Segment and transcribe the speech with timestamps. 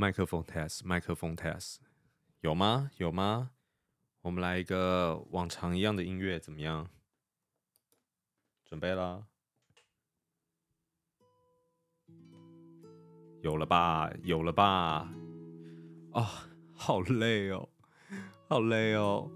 [0.00, 1.78] 麦克风 test，麦克风 test，
[2.40, 2.88] 有吗？
[2.98, 3.50] 有吗？
[4.22, 6.88] 我们来一个往常一样的音乐，怎么样？
[8.64, 9.26] 准备了？
[13.42, 14.08] 有了吧？
[14.22, 14.64] 有了吧？
[16.12, 16.26] 啊、哦，
[16.76, 17.68] 好累哦，
[18.48, 19.28] 好累哦。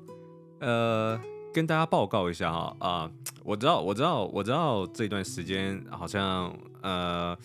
[0.60, 1.20] 呃，
[1.52, 3.10] 跟大家报告一下哈啊、
[3.42, 7.36] 我知道，我知道，我知道这段时间好像呃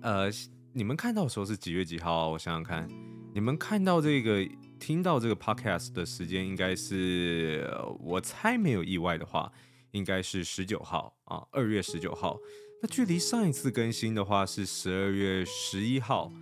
[0.00, 0.28] 呃。
[0.76, 2.30] 你们看到的时候是几月几号？
[2.30, 2.88] 我想想看，
[3.32, 4.44] 你们看到这个、
[4.80, 7.64] 听到这个 podcast 的时间，应该是
[8.00, 9.52] 我猜没有意外的话，
[9.92, 12.36] 应该是十九号啊，二月十九号。
[12.82, 16.32] 那距离上一次更新的话是十二月十一号，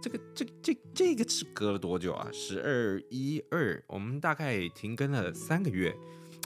[0.00, 2.26] 这个、这、这、这个是隔了多久啊？
[2.32, 5.94] 十二一二，我们大概停更了三个月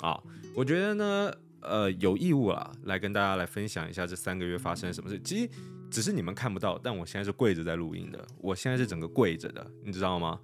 [0.01, 0.21] 啊。
[0.53, 5.21] 我觉得呢，呃，有义务啊，来跟大家来分享一下这三个月发生什么事。
[5.21, 5.51] 其实。
[5.97, 8.23] 只是你们看不到，但我现在是跪着在录音的。
[8.37, 10.39] 我现在是整个跪着的，你知道吗？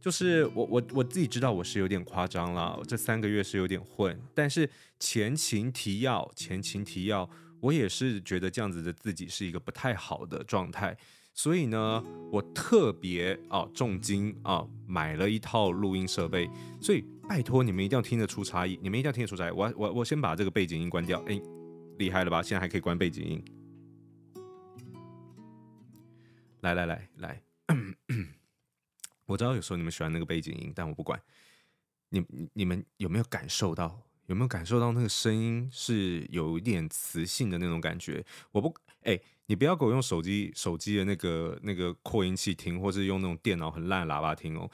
[0.00, 4.20] 就是我我我自己知道我是有点夸张了，这三个月是有点混。
[4.34, 4.68] 但是
[4.98, 10.96] 前情提要，前情提要，我也是觉得这样子的自己是一个不太好的状态。
[11.32, 16.50] 所以呢，我特别啊重金啊买了一套录音设备。
[16.80, 19.52] 所以拜托你们一定要听得出差异，你们一定要听得出差异。
[19.52, 21.22] 我我我先把这个背景音关掉。
[21.28, 21.40] 哎，
[21.98, 22.42] 厉害了吧？
[22.42, 23.40] 现在还可以关背景音。
[26.60, 27.42] 来来来来，
[29.26, 31.20] 我知道有时候你们喜欢那个背景音，但我不管。
[32.10, 34.02] 你你们有没有感受到？
[34.28, 38.24] 有没有感受到那个声音是有一点磁性的那种感觉？
[38.50, 44.70] 我不，哎，你不要给我用手机手机的那个那个扩音器听，或是用那种电脑很烂的喇叭听哦。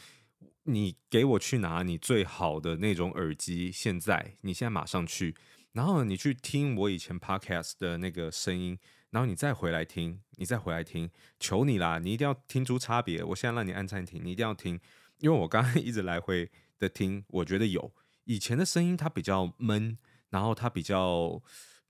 [0.63, 5.35] 你给我去拿你最好的那种耳机，现在你现在马上去，
[5.73, 8.79] 然后你去听我以前 podcast 的那个声音。
[9.15, 12.01] 然后你再回来听，你再回来听，求你啦！
[12.01, 13.23] 你一定要听出差别。
[13.23, 14.81] 我现在让你按暂停，你一定要听，
[15.19, 19.97] 因为我刚刚一直来回的听，我觉得有以前的声音它比较闷，
[20.31, 21.41] 然后它比较，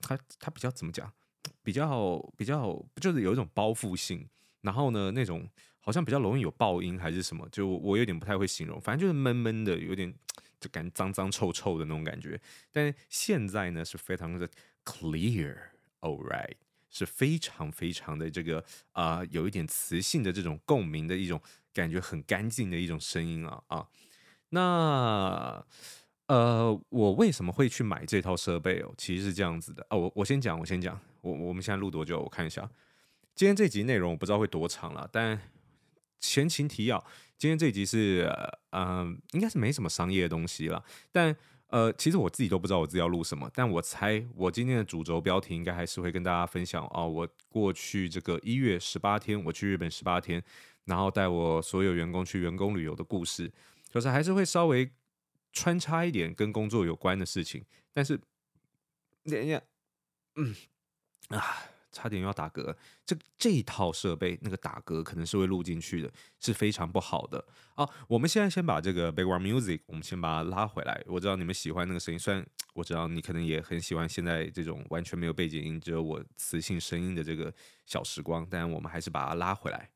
[0.01, 1.11] 它它比较怎么讲？
[1.63, 4.29] 比较比较就是有一种包覆性，
[4.61, 5.49] 然后呢那种
[5.81, 10.15] 好像比较容易有爆音还是什么，就我有点不太会形容，反正就是闷闷的，有点
[10.61, 12.39] 就感觉脏脏臭臭的那种感觉。
[12.71, 14.47] 但现在呢是非常的
[14.85, 16.57] clear，all right。
[16.95, 21.41] 是非常非常的这个啊、有一点磁性的这种共鸣的一种
[21.73, 23.89] 感觉，很干净的一种声音啊啊。
[24.51, 25.67] 那
[26.29, 28.95] 呃，我为什么会去买这套设备哦？
[28.97, 29.99] 其实是这样子的哦。
[29.99, 32.21] 我我先讲，我先讲，我我们现在录多久？
[32.21, 32.71] 我看一下，
[33.35, 35.41] 今天这集内容我不知道会多长了，但
[36.21, 37.05] 前情提要，
[37.37, 38.33] 今天这集是
[38.71, 41.37] 嗯、应该是没什么商业的东西了，但。
[41.75, 50.41] 呃，其实我自己都不知道我自己要录什么，但我猜我今天的主轴标题应该还是会跟大家分享啊，我过去这个一月十八天，我去日本十八天，
[50.85, 53.51] 然后带我所有员工去员工旅游的故事，
[53.91, 54.89] 就是还是会稍微
[55.53, 58.21] 穿插一点跟工作有关的事情，但是，
[59.25, 59.61] 等一下，
[60.37, 60.55] 嗯，
[61.31, 61.74] 啊。
[61.95, 62.75] 差点要打嗝，
[63.07, 67.43] 这这一套设备那个打嗝可能是会录进去的，是非常不好的
[67.77, 67.89] 啊。
[68.09, 71.01] 我们现在先把这个 background music，我们先把它拉回来。
[71.07, 72.45] 我知道你们喜欢那个声音，虽然
[72.75, 77.55] 我知道你可能也很喜欢现在这种完全没有背景音，只有我磁性声音的这个
[77.87, 79.89] 小时光，但我们还是把它拉回来。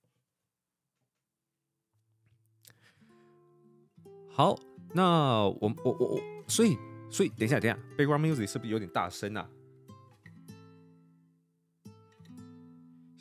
[4.31, 4.57] 好，
[4.95, 6.79] 那我我我我，所以
[7.11, 9.51] 所以等一下等一下，background music 是不是有点大声啊？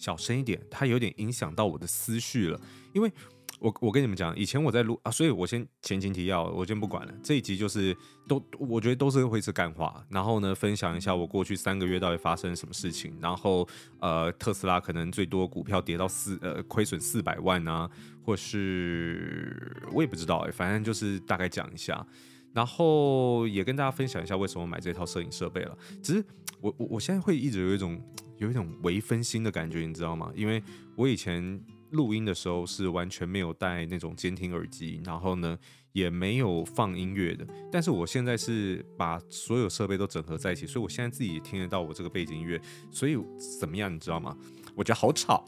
[0.08, 2.58] 小声一点，它有点影响到我的思绪了。
[2.94, 3.12] 因为
[3.60, 7.14] 我我跟你们讲，以前我在录啊，所以我先前情提要，我先不管了。
[7.22, 7.94] 这一集就是
[8.26, 10.02] 都，我觉得都是会是干话。
[10.10, 13.18] 然后呢，分享一下我过去三个月到底发生什么事情。
[13.20, 13.68] 然后
[14.00, 17.90] 呃，特斯拉可能最多股票跌到四呃亏损四百万啊，
[18.24, 22.08] 或是我也不知道哎，反正就是大概讲一下。
[22.54, 25.78] 然后也跟大家分享一下为什么买这套摄影设备了。
[26.02, 26.26] 只是
[26.62, 28.02] 我我我现在会一直有一种。
[28.38, 30.32] 有一种微分心的感觉，你知道吗？
[30.36, 30.62] 因为
[30.96, 31.60] 我以前
[31.90, 35.58] 录音的时候是完全没有戴那种监听耳机，然后呢
[35.92, 37.44] 也没有放音乐的。
[37.72, 42.62] 但是我现在是把所有设备都整合在一起，所以我现在自己也听得到我这个背景音乐。
[42.92, 43.18] 所以
[43.60, 44.38] 怎么样，你知道吗？
[44.76, 45.44] 我觉得好吵，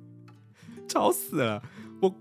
[0.88, 1.62] 吵死了！
[2.00, 2.14] 我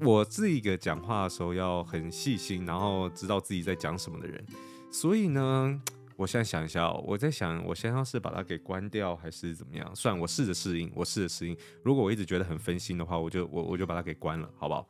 [0.00, 4.42] 我是一个讲话的时候要很细心，然后知道自己在讲什么的人，
[4.90, 5.82] 所以呢。
[6.16, 9.94] 我现在想一下，哦我在想，我先要是把它给关掉，还是怎么样？
[9.96, 11.56] 算我试着适应，我试着适应。
[11.82, 14.88] 如果我一直觉得很分心的话，我就我我就把它给关了，好不好？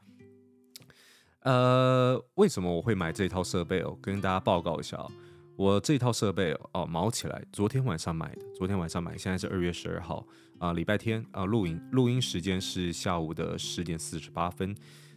[1.40, 3.98] 呃，为什么我会买这套设备哦？
[4.00, 5.10] 跟大家报告一下哦，
[5.56, 10.26] 我这套设备哦，毛起来，昨天晚上买的，昨天晚上买，现在是二月十二号
[10.58, 14.74] 啊，礼拜天啊，录音录音时间是下午的十点四十八分。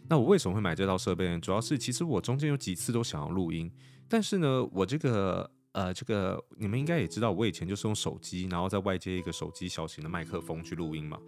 [0.08, 1.38] 那我为什么会买这套设备呢？
[1.40, 3.70] 主要是其实我中间有几次都想要录音，
[4.08, 5.50] 但是呢，我这个。
[5.76, 11.20] 呃，这个你们应该也知道，我以前就是用手机，然后在外接一个手机小型的麦克风去录音嘛，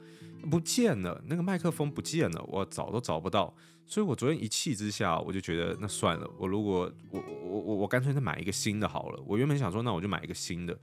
[0.50, 3.54] 不见了，那个麦克风不见了，我找都找不到，
[3.84, 9.22] 所以我昨天一气之下，我就觉得那算了，我如果我我我我干脆再买一个新的好了。
[9.26, 10.74] 我原本想说，那我就买一个新的，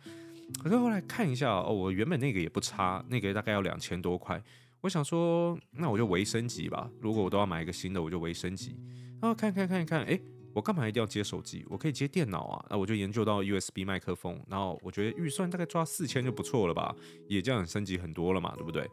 [0.63, 4.39] 可是后来看一下哦，我原本那个也不差，那个大概要两千多块，
[4.81, 6.87] 我想说，那我就微升级吧。
[7.01, 8.77] 如果我都要买一个新的，我就微升级。
[9.19, 10.19] 然后看看看一看，哎。
[10.55, 11.65] 我干嘛一定要接手机？
[11.69, 12.65] 我可以接电脑啊！
[12.69, 16.95] 那我就研究到 USB 麦克风，然后我觉得预算大概抓四千就不错了吧，
[17.27, 18.89] 也这样升级很多了嘛，对不对？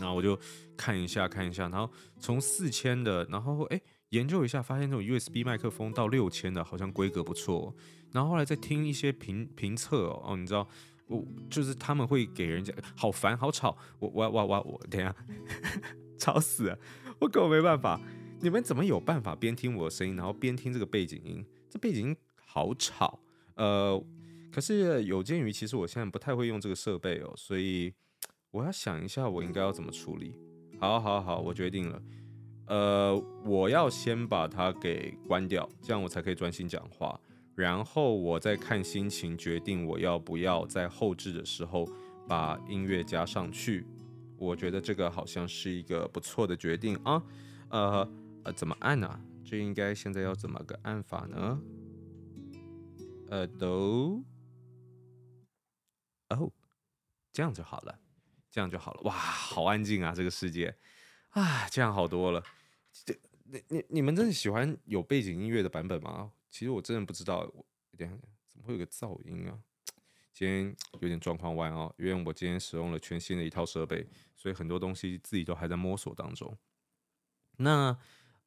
[0.00, 0.38] 然后我就
[0.76, 7.74] 看一下看一下，然后从四千的，然后诶研究一下，发现这种 USB 麦克风到六千的，好像规格不错。
[8.12, 10.68] 然后后来再听一些评评测哦，你知道，
[11.08, 15.12] 我就是他们会给人家好烦好吵，我我我我我等下
[16.16, 16.78] 吵死了，
[17.18, 18.00] 我根本没办法。
[18.42, 21.44] 你们怎么有办法边听我的声音，然后边听这个背景音？
[21.68, 22.16] 这背景音
[22.46, 23.20] 好吵，
[23.54, 24.02] 呃，
[24.50, 27.92] 可是有鉴于其实我现在不太会用这个设备哦，所以
[28.50, 30.34] 我要想一下我应该要怎么处理。
[30.80, 32.02] 好，好，好，我决定了，
[32.66, 37.20] 呃，我要先把它给关掉，这样我才可以专心讲话，
[37.54, 41.86] 然后我再看心情决定我要不要在后置的时候
[42.26, 43.86] 把音乐加上去。
[44.38, 47.22] 我觉得这个好像是一个不错的决定啊，
[47.68, 48.10] 呃。
[48.44, 49.20] 呃，怎么按呢、啊？
[49.44, 51.60] 这应该现在要怎么个按法呢？
[53.28, 54.24] 呃，都
[56.28, 56.52] 哦，
[57.32, 57.98] 这样就好了，
[58.48, 59.00] 这样就好了。
[59.02, 60.76] 哇，好安静啊，这个世界
[61.30, 62.44] 啊，这样好多了。
[62.92, 63.12] 这，
[63.44, 66.32] 你你你们真的喜欢有背景音乐的版本吗？
[66.48, 67.66] 其实我真的不知道，我
[67.96, 68.16] 等下
[68.46, 69.58] 怎么会有个噪音啊？
[70.32, 76.56] 今天有点状况外哦，因为我今天使用了全新的一套设备，所以很多东西自己都还在摸索当中。
[77.56, 77.98] 那。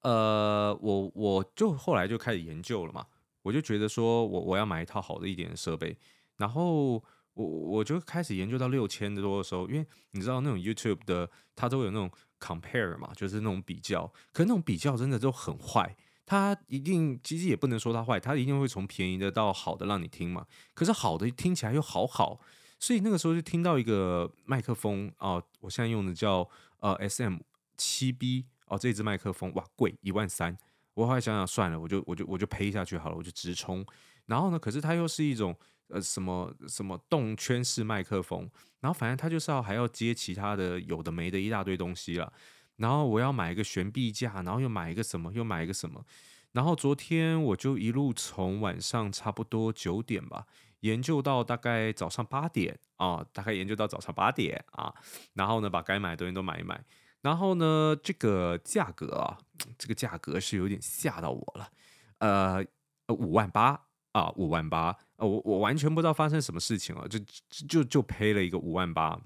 [0.04, 3.06] 呃，我我就后来就开始研究了嘛，
[3.42, 5.98] 我就觉得说我我要买一套好的一点的设备，
[6.38, 7.02] 然后
[7.34, 15.96] 我我就开始研究到六千多的时候，因为你知道那种 YouTube 的它都有那种 compare 嘛，就是那种比较，可是那种比较真的都很坏，
[16.26, 22.42] 它一定其实也不能说它坏，它一定会从便宜的到好的让你听嘛，可是好的听起来又好好，
[22.78, 27.38] 所以那个时候就听到一个麦克风啊，我现在用的叫呃 SM
[27.78, 28.48] 七 B。
[28.74, 30.58] 哦，这支麦克风哇，贵一万三。
[30.96, 33.86] 我后来想想算了，我就我就我就赔下去好了，我就直冲。
[34.26, 35.56] 然后呢，可是它又是一种
[35.90, 38.50] 呃什么什么动圈式麦克风，
[38.80, 42.34] 然后反正它就是要还要接其他的有的没的一大堆东西了。
[42.78, 46.04] 然后我要买一个悬臂架，然后又买一个什么，又买一个什么。
[46.54, 50.46] 然后昨天我就一路从晚上差不多九点吧，
[50.80, 54.94] 研究到大概早上八点啊，大概研究到早上八点啊。
[55.34, 56.84] 然后呢，把该买的东西都买一买。
[57.24, 59.40] 然后呢，这个价格啊，
[59.78, 61.70] 这个价格是有点吓到我了，
[62.20, 62.66] 呃，
[63.08, 63.80] 五万八
[64.12, 67.18] 啊，五万八，呃，我我完全不知道发生什么事情了，就
[67.50, 69.18] 就就赔了一个五万八。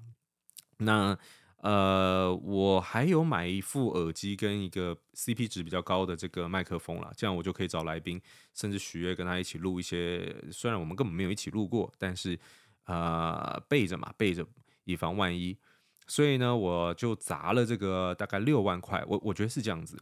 [0.78, 1.18] 那
[1.56, 8.22] 呃，我还有买一副耳机跟一个 CP 值比较高的这个麦克风了，这样我就可以找来宾，
[8.54, 12.38] 甚至许悦跟他一起录一些，虽然我们根本没有一起录过，但是
[12.84, 14.46] 呃，备着嘛，备着
[14.84, 15.58] 以防万一。
[16.08, 19.04] 所以呢，我就砸了这个大概六万块。
[19.06, 19.96] 我我觉得是这样子，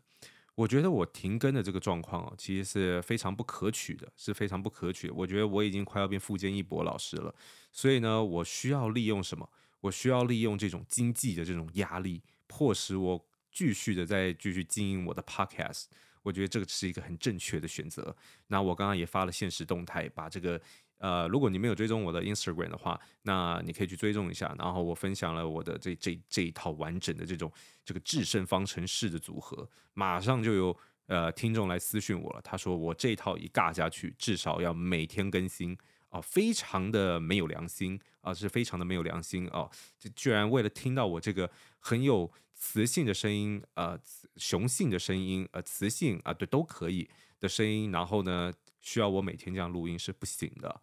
[0.55, 5.15] 我觉得我停更的这个状况哦，其实是非常不可取的，是非常不可取的。
[5.15, 7.35] 我觉得我已经快要变富坚义博老师了。
[7.73, 9.51] 所以呢，我需要利用什么？
[9.81, 15.87] 我需要利用这种经济的这种压力，迫使我继续的再继续经营我的 podcast。
[16.23, 18.17] 我觉得这个是一个很正确的选择。
[18.47, 20.61] 那我刚刚也发了现实动态，把这个。
[20.99, 24.55] 呃，如果你没有追踪我的 Instagram 的话，那你可以去追踪一下。
[24.59, 27.53] 然后我分享了我的这这这一套完整的这种
[27.85, 30.77] 这个制胜方程式的组合，马上就有
[31.07, 32.41] 呃听众来私信我了。
[32.43, 35.77] 他说我这一套一尬下去，至少要每天更新
[36.09, 39.69] 啊、非常的没有良心啊、是非常的没有良心啊！
[39.99, 41.49] 就、居然为了听到我这个
[41.79, 43.99] 很有磁性的声音，呃，
[44.37, 48.53] 雄性的声音，呃，磁性啊、对，都可以的声音，然后呢，
[48.87, 50.81] 需要我每天这样录音是不行的。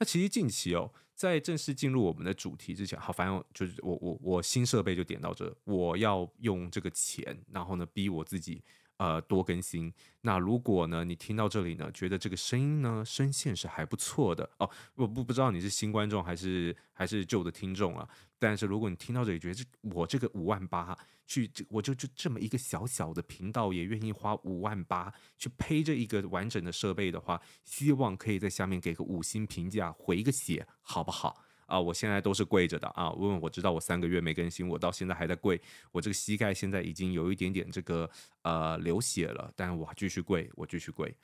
[0.00, 8.64] 那其实近期哦，在正式进入我们的主题之前，好，反正就是我我我新设备就点到这，我要用这个钱，然后呢，逼我自己
[8.96, 9.92] 呃多更新。
[10.22, 18.08] 那如果呢，你听到这里呢，觉得这个声音呢声线是还不错的哦，我不不知道你是新观众还是还是旧的听众啊。
[18.38, 20.96] 但是如果你听到这里觉得这我这个五万八
[21.26, 31.44] 去，我就就这么一个小小的频道也愿意花五万八去配这一个完整的设备的话，希望可以在下面给个五星评价，回个血，好不好？
[31.66, 35.60] 啊，我现在都是跪着的啊，因为我知道我三个月没更新，我到现在还在跪，
[35.92, 38.08] 我这个膝盖现在已经有一点点这个
[38.42, 41.14] 呃流血了，但是我继续跪，我继续跪。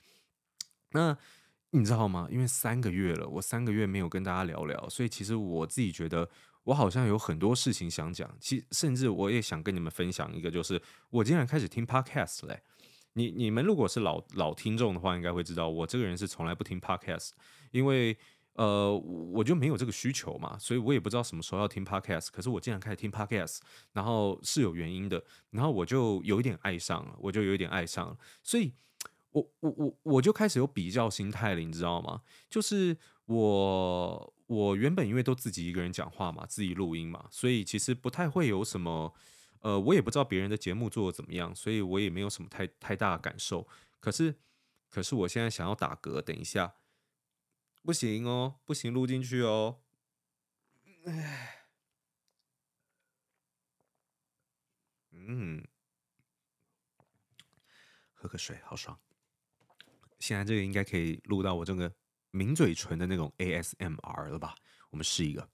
[0.91, 1.17] 那
[1.69, 2.27] 你知道吗？
[2.31, 6.29] 因为三个月了，我三个月没有跟大家聊聊，所以其实我自己觉得
[6.63, 12.61] 我好像有很多事情想讲，其甚至我也想跟你们分享一个，就是我竟然开始听 podcast 嘞。
[13.13, 17.31] 你你们如果是老老听众的话，应该会知道我这个人是从来不听 podcast，
[17.71, 18.17] 因为。
[18.53, 22.27] 呃，我就没有这个需求嘛，所以我也不知道什么时候要听 podcast。
[22.31, 23.59] 可是我竟然开始听 podcast，
[23.93, 28.17] 然后是有原因的，然后我就有一点爱上了，我就有一点爱上了。
[28.43, 28.73] 所以
[29.31, 32.21] 我我我我就开始有比较心态了，你知道吗？
[32.49, 39.13] 就是我我原本因为都自己一个人讲话嘛，自己录音嘛，所以其实不太会有什么，
[39.61, 43.65] 呃，我也不知道别人的节目做的怎么样，所以我也没有什么太太大的感受。
[44.01, 44.35] 可是
[44.89, 46.73] 可是我现在想要打嗝，等一下。
[47.83, 49.81] 不行哦，不行，录进去哦。
[51.05, 51.65] 唉，
[55.09, 55.67] 嗯，
[58.13, 58.99] 喝个水，好爽。
[60.19, 61.91] 现在这个应该可以录到我这个
[62.29, 64.55] 抿嘴唇的那种 ASMR 了吧？
[64.91, 65.49] 我们试一个，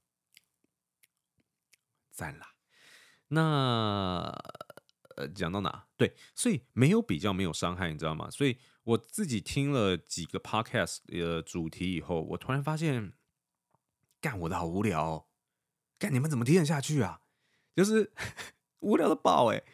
[2.12, 2.56] 赞啦。
[3.30, 4.32] 那
[5.16, 5.88] 呃，讲到哪？
[5.96, 8.30] 对，所以没有比较，没有伤害，你知道吗？
[8.30, 8.60] 所以。
[8.88, 13.12] 我自己听了几个 podcast 的主题以后，我突然发现，
[14.22, 15.26] 干我的好无聊哦，
[16.00, 17.20] 干你们怎么听得下去啊？
[17.76, 18.14] 就是
[18.80, 19.66] 无聊的爆诶。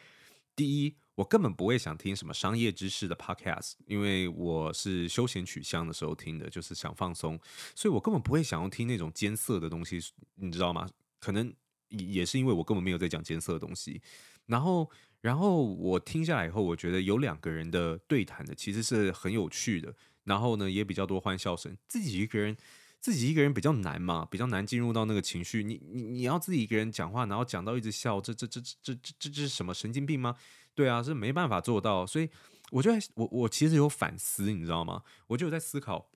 [0.56, 7.38] 第一，我根本不会想听什么商业知识的 podcast，因为我是休闲取向的时候听的，就是想放松，
[7.76, 10.00] 所以我根本不会想要听那种艰涩的东西，
[10.34, 10.88] 你知道吗？
[11.20, 11.54] 可能
[11.88, 14.02] 也是因为我根本没有在讲艰涩的东西，
[14.46, 14.90] 然后。
[15.24, 21.74] 然后我听下来以后，我觉得有两个人的对谈的其实是很有趣的，然后呢也比较多欢笑声。
[21.88, 22.54] 自己一个人，
[23.00, 25.64] 自己一个人比较难嘛，比较难进入到那个情绪。
[25.64, 30.36] 你你你要自己一个人讲话，然后讲到一直笑，这这这这这这这是什么神经病吗？
[30.74, 32.06] 对啊，是没办法做到。
[32.06, 32.28] 所以
[32.70, 35.04] 我就在我我其实有反思，你知道吗？
[35.28, 36.10] 我就在思考，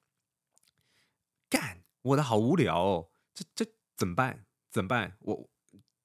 [1.49, 3.65] 干我的好无聊哦，这这
[3.97, 4.45] 怎么办？
[4.69, 5.17] 怎么办？
[5.21, 5.49] 我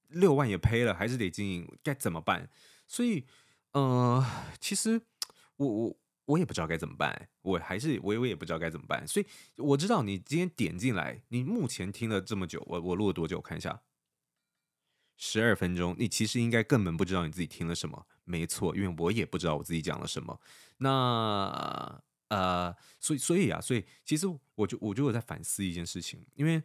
[0.08, 2.50] 六万也赔了，还是得经营，该怎么办？
[2.94, 3.26] 所以，
[3.72, 4.24] 呃，
[4.60, 5.02] 其实
[5.56, 9.04] 我我我也不知道该怎么办，我还是我我也不知道该怎么办。
[9.08, 9.26] 所以
[9.58, 13.38] 我知道你今天点进来，你目前听了这么久，我我录了多久？
[13.38, 13.82] 我看一下，
[15.18, 15.96] 十二分钟。
[15.98, 20.40] 你其实应该根本不知道你自己听了什么，没错，因为我也不知道我自己讲了什么。
[20.78, 26.62] 那呃，所以所以啊，所以其实我就我就有在反思一件事情，因为。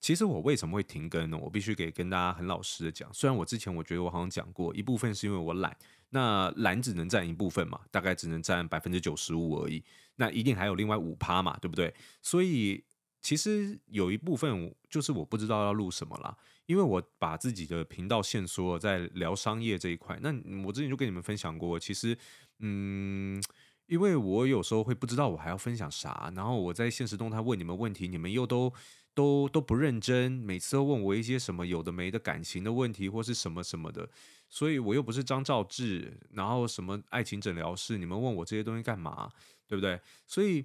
[0.00, 1.36] 其实我为什么会停更呢？
[1.36, 5.76] 我必须给跟大家很老实的讲，虽然我之前我觉得我好像讲过，一部分是因为我懒，
[6.08, 9.84] 那懒只能占一部分嘛，大概只能占百分之九十五而已，
[10.16, 11.94] 那一定还有另外五趴嘛，对不对？
[12.22, 12.82] 所以
[13.20, 20.18] 其实有一部分就是我不知道要录什么啦，因为我把自己的频道限缩在聊商业这一块。
[20.22, 20.32] 那
[20.64, 22.16] 我之前就跟你们分享过，其实
[22.60, 23.42] 嗯，
[23.90, 28.72] 因为我有时候会不知道我还要分享啥，然后我在现实动态问你们问题，你们又都。
[29.12, 34.08] 都都不认真，每次都问我一些什么有的没的感情的问题，或是什么什么的，
[34.48, 39.28] 所以我又不是张兆志，然后什么爱情诊疗室，你们问我这些东西干嘛？
[39.66, 40.00] 对不对？
[40.28, 40.64] 所以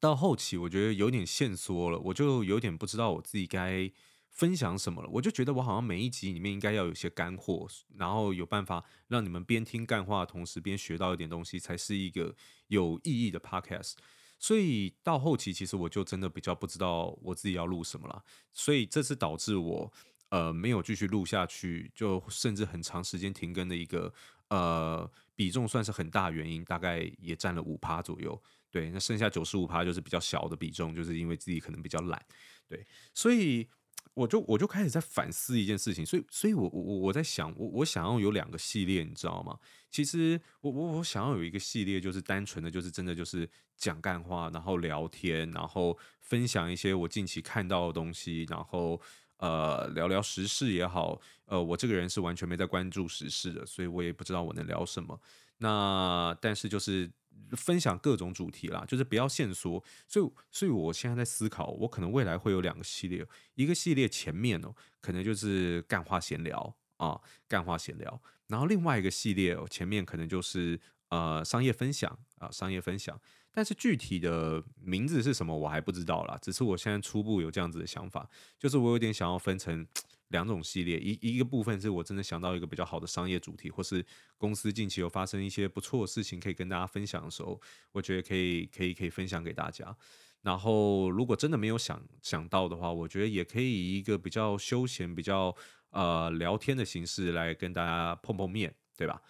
[0.00, 3.88] 到后期我觉得有点限缩了，我就有点不知道我自己该
[4.32, 5.08] 分享什么了。
[5.12, 12.34] 我就觉得我好像每一集里面应该要有些干货，然后有办法让你们边听干话的同时边学到一点东西，才是一个
[12.68, 13.94] 有意义的 podcast。
[14.38, 18.24] 所以到后期，其实我就真的比较不知道我自己要录什么了。
[18.52, 19.92] 所以这是导致我
[20.30, 24.12] 呃没有继续录下去，就甚至很长时间停更的一个
[24.48, 28.42] 呃比重，算是很大原因，大概也占了五趴左右。
[28.70, 32.24] 对，那剩下九十五趴就是比较小的比重，就是因为自己可能比较懒。
[32.66, 33.68] 对，所以。
[34.14, 39.58] 我就我就开始在反思一件事情，所以所以我我我在想，我我想要有两个系列，你知道吗？
[39.90, 49.00] 其实我我我想要有一个系列，就是单纯的就是真的就是讲干话，然后聊天，然后分享一些我近期看到的东西，然后
[49.38, 55.18] 呃聊聊时事也好，呃我这个人是完全没在关注时事的，所以我也不知道我能聊什么。
[55.58, 57.10] 那但是就是。
[57.50, 73.20] 分享各种主题啦，就是不要限缩，所以，所以我现在在思考，我可能未来会有两个系列，一个系列前面哦，可能就是干话闲聊啊，干话闲聊，然后另外一个系列，前面可能就是呃商业分享啊、商业分享。
[73.54, 76.38] 但是具体的名字是什么，我还不知道啦。
[76.40, 78.26] 只是我现在初步有这样子的想法，
[78.58, 79.86] 就是我有点想要分成
[80.32, 84.04] 两种系列，一一个部分是我真的想到一个比较好的商业主题，或是
[84.36, 87.60] 公司近期有发生一些不错的事情可以跟大家分享的时候，
[87.92, 89.96] 我觉得可以可以可以分享给大家。
[90.42, 95.54] 然后如果真的没有想想到的话，我觉得也可以以一个比较休闲、比较
[95.90, 99.22] 呃聊天的形式来跟大家碰碰面，对吧？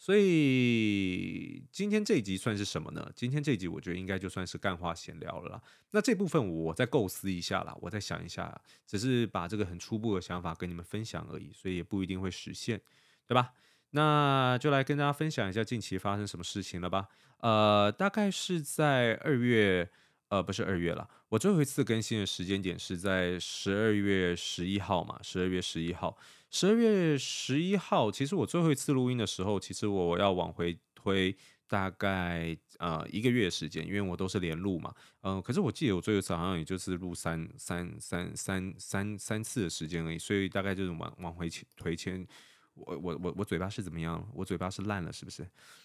[0.00, 3.10] 所以今天这一集算是什么呢？
[3.16, 5.62] 今天这一集我觉得应该就算是干话闲聊了啦。
[5.90, 12.80] 那这部分我再构思一下啦，我再想一下，只是把这个很初步的想法跟你们分享而已，所以也不一定会实现，
[13.26, 13.54] 对吧？
[13.90, 17.08] 那就来跟大家分享一下近期发生什么事情了吧。
[17.38, 19.90] 呃，大概是在二月，
[20.28, 26.16] 呃，不是二月了，我最后一次更新的时间点是在十二月十一号嘛，十二月十一号。
[26.50, 31.36] 十二月十一号，其实我最后一次录音的时候，其实我要往回推
[31.66, 42.26] 大概呃一个月时间，因为我都是连录嘛，嗯、可是我记得我最后一次好像也就是录三三三三三三次的时间而已，所以大概就是往往回推前。
[42.74, 44.24] 我我我我嘴巴是怎么样？
[44.32, 45.44] 我嘴巴是烂了是不是？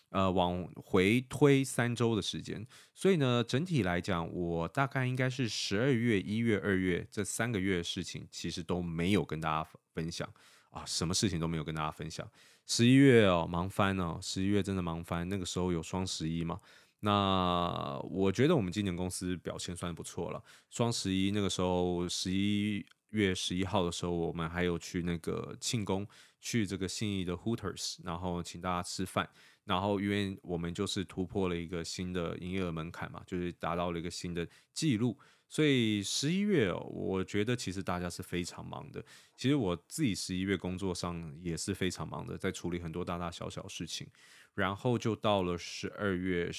[0.09, 10.31] 呃，往回推三周的时间，所以呢，整体来讲，我大概应该是十二月、一月、二月这三个月的事情，其实都没有跟大家分享
[10.73, 12.29] 啊，什么事情都没有跟大家分享。
[12.65, 15.27] 十一月哦，忙翻哦，十一月真的忙翻。
[15.29, 16.59] 那个时候有双十一嘛？
[16.99, 20.43] 那我觉得我们今年公司表现算不错了。
[20.69, 26.07] 双十一那个时候，十一月十一号的时候，我们还有去那个庆功。
[26.45, 29.29] 去这个信义的 Hooters，然后请大家吃饭，
[29.63, 35.17] 然后因为我们就是突破了一个新的营业额门槛嘛，就是达到了一个新的记录，
[35.53, 39.05] 所以十一月，我觉得其实大家是非常忙的。
[39.37, 44.07] 其实我自己十一月工作上也是非常忙的，在处理很多大大小小事情，
[44.55, 46.49] 然后就到了十二月，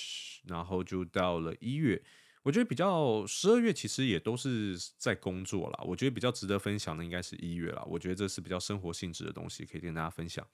[0.44, 2.00] 然后就到了一月。
[2.44, 5.80] 我觉得比较十二月其实也都是在工作啦。
[5.84, 7.82] 我觉得比较值得分享的应该是一月啦。
[7.88, 10.46] 我觉得这是比较生活性质的东西，可以跟大家分享。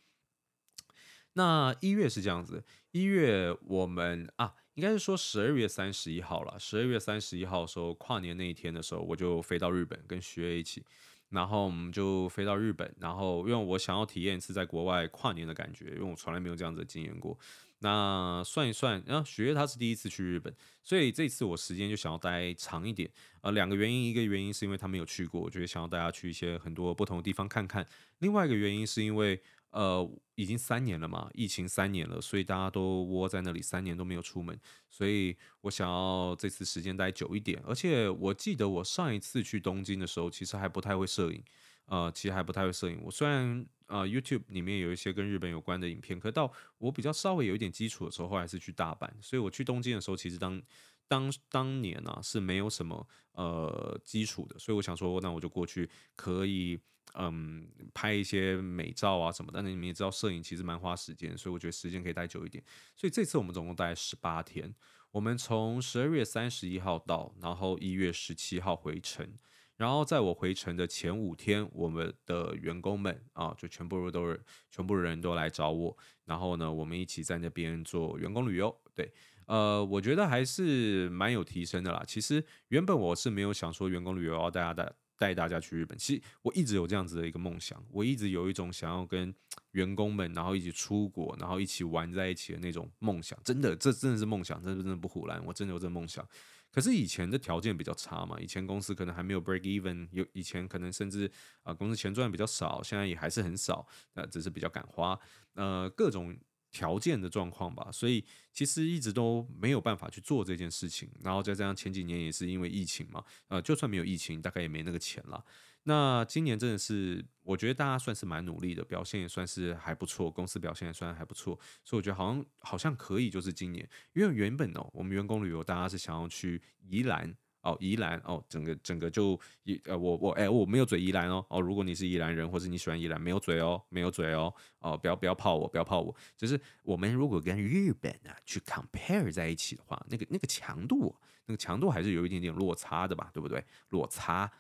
[1.35, 6.59] 那一月是这样子，一月我们啊，应该是说十二月三十一号了。
[6.59, 10.85] 十二月三十一号的时候，跨年那一天的时候，我就飞到日本跟徐悦一起，
[11.29, 17.39] 然后我们就飞到日本，然后因为我想要体验一次在国外跨年的感觉，因为我从来没有这样子的经验过。
[17.83, 23.11] 那算一算，然后学月他是第一次去日本，所以这次我时间就想要待长一点。
[23.41, 27.87] 呃，两个原因，一个原因是因为他没有去过，我觉得想要带他去一些很多不同的地方看看。
[28.19, 37.63] 另外一个原因是因为，呃，已经三年了嘛，疫情三年了，所以大家都窝在那里三年都没有出门，所以我想要这次时间待久一点。
[37.67, 41.43] 而且我记得我上一次去东京的时候，其实还不太会摄影，
[41.87, 43.01] 呃，其实还不太会摄影。
[43.03, 43.67] 我虽然。
[43.91, 50.63] 呃、YouTube 里面有一些跟日本有关的影片，可到我比较稍微有一点基础的时候，后来是去大阪，所以我去东京的时候，其实当
[51.11, 56.79] 当当年呢、是没有什么呃基础的，所以我想说，那我就过去可以
[57.15, 62.63] 嗯拍一些美照啊什么，但是你们也知道，摄影其实蛮花时间，所以我觉得时间可以待久一点，
[62.97, 64.73] 所以这次我们总共待十八天，
[65.11, 69.29] 我们从十二月三十一号到，然后一月十七号回程。
[69.77, 74.39] 然后在我回程的前五天，我们的员工们啊，就全部都是
[74.71, 75.97] 全部人都来找我，
[76.27, 78.79] 然后呢，我们一起在那边做员工旅游。
[78.95, 79.11] 对，
[79.51, 82.05] 呃，我觉得还是蛮有提升的啦。
[82.07, 89.35] 其实原本我是没有想说员工旅游要带大家带带大家去日本，其实我一直有这样子的一个梦想，我一直有一种想要跟
[89.73, 93.37] 员工们然后一起出国，然后一起玩在一起的那种梦想。
[93.43, 96.25] 真的，这真的是梦想，真的真的不唬烂，我真的有这梦想。
[96.71, 101.29] 可是以前的条件比较差嘛，以前公司可能还没有 break even，有以前可能甚至
[101.65, 103.85] 啊、公司钱赚比较少，现在也还是很少，
[104.15, 105.19] 那、呃、只是比较敢花，
[105.55, 106.33] 呃各种
[106.71, 115.45] 条件的状况吧，所以其实一直都没有办法去做这件事情，然后再加上前几年也是因为疫情嘛，呃就算没有疫情，大概也没那个钱了。
[115.85, 141.15] 那今年真的是，我觉得大家算是蛮努力的，表现也算是还不错，公司表现也算还不错，所以我觉得好像好像可以，就是今年，因为原本哦，我们员工旅游大家是想要去宜兰哦，宜兰哦，整个整个就一呃，我我哎、我没有嘴宜兰哦哦，如果你是宜兰人或者你喜欢宜兰，没有嘴哦，没有嘴哦哦，不要不要泡我，不要泡我，就是我们如果跟日本啊去 compare 在一起的话，那个那个强度，
[141.47, 143.65] 那个强度还是有一点点落差的吧，对不对？
[143.91, 144.51] 落差。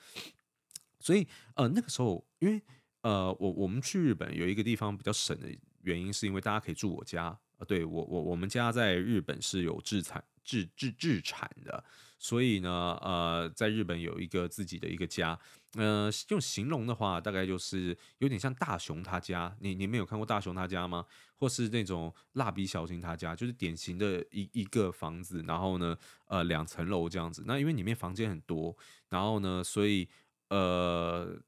[0.98, 2.60] 所以，呃，那个时候，因为，
[3.00, 5.48] 呃，我我们去日本有一个地方比较省的
[5.80, 11.82] 原因，是因为大家可以住我家，呃，对我我我们家在日本是有制产制制制产的，
[12.20, 15.36] 所以呢，呃，在日本有一个自己的一个家。
[15.74, 19.56] 呃，用形容的话，大概就是有点像大雄他家。
[19.60, 21.06] 你你们有看过大雄他家吗？
[21.36, 27.44] 或是那种蜡笔小新他家，就是典型的一一个房子，然后呢，呃，两层楼这样子。
[27.46, 28.76] 那因为里面房间很多，
[29.08, 30.08] 然后呢，所以
[30.48, 31.38] 呃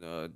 [0.00, 0.28] 呃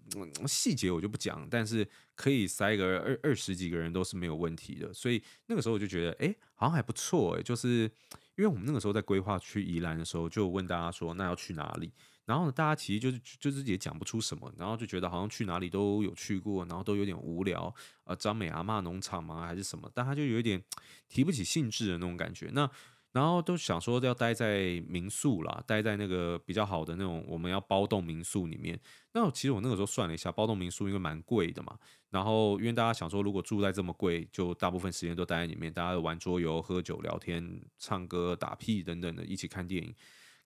[0.47, 4.95] 细节我就不讲，但是可以塞个二二十几个人都是没有问题的。
[4.95, 7.43] 所以那个时候我就觉得，哎，好像还不错哎。
[7.43, 7.91] 就是
[8.37, 11.93] 因为我们那个时候在规划去宜兰的时候，就问大家说，那要去哪里？
[12.25, 17.75] 然后呢，大家其实就是就是也讲不出什么，然后就觉得好像去哪里都有去过，然后都有点无聊。
[18.05, 19.45] 呃，张美阿嬷农场吗？
[19.47, 19.91] 还是什么？
[19.93, 20.63] 但他就有一点
[21.09, 22.49] 提不起兴致的那种感觉。
[22.53, 22.71] 那
[23.13, 28.79] 然后都想说要待在民宿啦，待在那个比较好的那种我们要包栋民宿里面。
[29.13, 31.79] 那其实我那个时候算了一下，包栋民宿因为蛮贵的嘛。
[32.09, 39.95] 然后因为大家想说，如果住在这么贵，就大部分时间都待在里面，大家玩桌游、喝酒、聊天、唱歌、打屁等等的，一起看电影。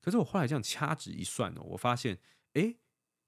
[0.00, 2.18] 可是我后来这样掐指一算呢，我发现，
[2.54, 2.74] 哎，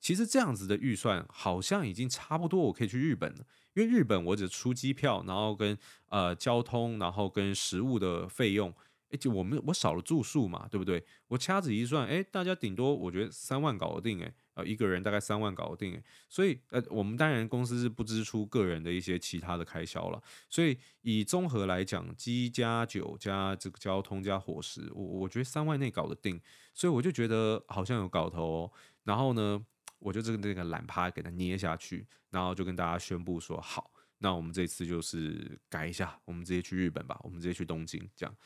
[0.01, 3.45] 其实这样子的预算好像已经差不多，我可以去日本了。
[3.75, 5.77] 因为日本我只出机票，然后跟
[6.09, 8.73] 呃交通，然后跟食物的费用，
[9.11, 11.05] 哎，就我们我少了住宿嘛，对不对？
[11.29, 14.35] 我掐指一算，哎，大家顶多我觉得三万搞得定，哎。
[14.59, 26.41] 呃，一个人大概三万搞得定，所以呃，我们当然公司是不支出个人的一些其他的开销了，所以以综合来讲，机加酒加这个交通加伙食，我我觉得三万内搞得定，
[26.75, 28.73] 所以我就觉得好像有搞头哦。
[29.05, 29.65] 然后呢，
[30.01, 38.37] 我就这个那个懒趴给它捏下去，然后就跟大家宣布说，好，那我们这次就是改一下，我们直接去日本吧，我们直接去东京这样。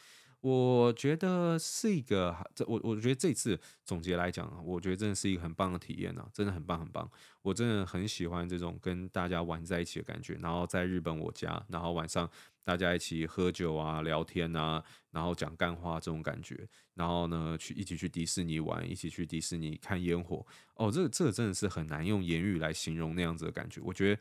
[0.42, 7.09] 我觉得是一个，这我我觉得这次总结来讲，我觉得真的是一个很棒的体验啊，真的很棒很棒。
[7.42, 10.35] 我真的很喜欢这种跟大家玩在一起的感觉。
[10.42, 12.28] 然后在日本我家，然后晚上
[12.64, 16.68] 大家一起喝酒啊、聊天啊，然后讲干话这种感觉。
[16.94, 20.44] 然后呢，去一起去迪士尼玩，一起去迪士尼看烟火。
[20.74, 23.81] 哦，这个这个真的是很难用言语来形容那样子的感觉。
[23.85, 24.20] 我觉得。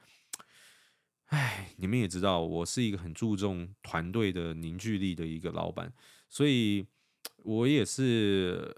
[1.31, 5.91] 唉，你们也知道，我是一个很注重团队的凝聚力的一个老板，
[6.27, 6.85] 所以
[7.37, 8.75] 我也是，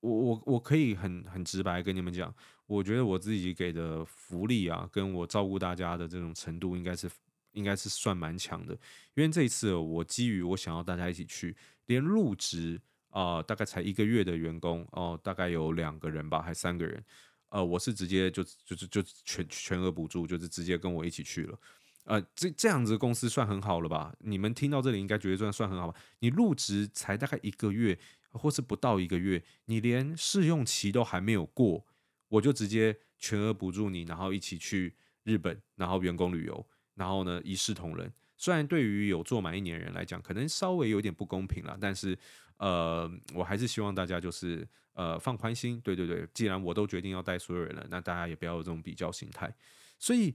[0.00, 2.34] 我我我可以很很直白跟你们讲，
[2.66, 7.10] 我觉得我自己给的福利啊，跟我照顾大家的这种程度，应该是
[7.52, 8.72] 应该是算蛮强的。
[9.12, 17.04] 因为这一次我基于我想要大家一起去，连入职啊、大概才一个月的员工哦、大概有两个人吧，还三个人，
[17.50, 21.58] 呃，我是直接就就是就全全额补助，就是直接跟我一起去了。
[22.04, 24.12] 呃，这这样子的公司算很好了吧？
[24.18, 25.94] 你们听到这里应该觉得这样算很好吧？
[26.18, 27.96] 你入职才大概一个月，
[28.32, 31.86] 或是不到一个月，你连试用期都还没有过，
[32.26, 38.12] 我就直接全额补助你，然后一起去日本，然后员工旅游，然后呢一视同仁。
[38.36, 42.18] 虽然对于有做满一年人来讲，可能稍微有点不公平了，但是
[42.56, 45.80] 呃，我还是希望大家就是呃放宽心。
[45.80, 49.54] 对对对，既然我都决定要带所有人了，那大家也不要有这种比较心态。
[50.00, 50.34] 所以。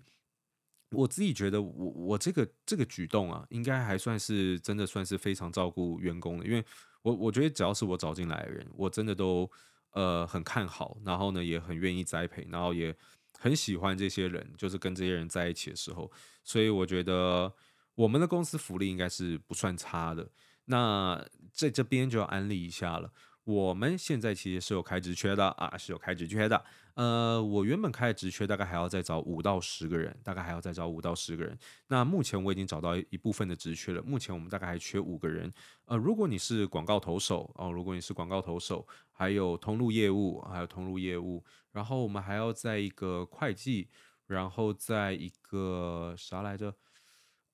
[0.91, 6.63] 我自己觉得我，我这个这个举动啊，应该还算是真的算是非常照顾员工的，因为
[7.01, 9.49] 我我觉得只要是我找进来的人，我真的都
[9.91, 12.95] 呃很看好，然后呢也很愿意栽培，然后也
[13.37, 16.11] 很喜欢这些人，就是跟这些人在一起的时候，
[16.43, 17.53] 所以我觉得
[17.95, 20.29] 我们的公司福利应该是不算差的。
[20.65, 23.11] 那在这边就要安利一下了。
[23.47, 26.65] 我们现在其实是有开职缺的啊，是有开职缺的。
[26.95, 31.57] 呃，我原本开的职缺大概还要再找五到十个人，大概还要再找五到十个人。
[31.87, 35.49] 那目前我已经找到一部分的职缺了，目前我们大概还缺五个人。
[35.85, 43.87] 呃，如果你是广告投手哦，如果你是广告投手，还有通路业务，还有通路业务，然后我们还要在一个会计，
[44.25, 46.75] 然后在一个啥来着？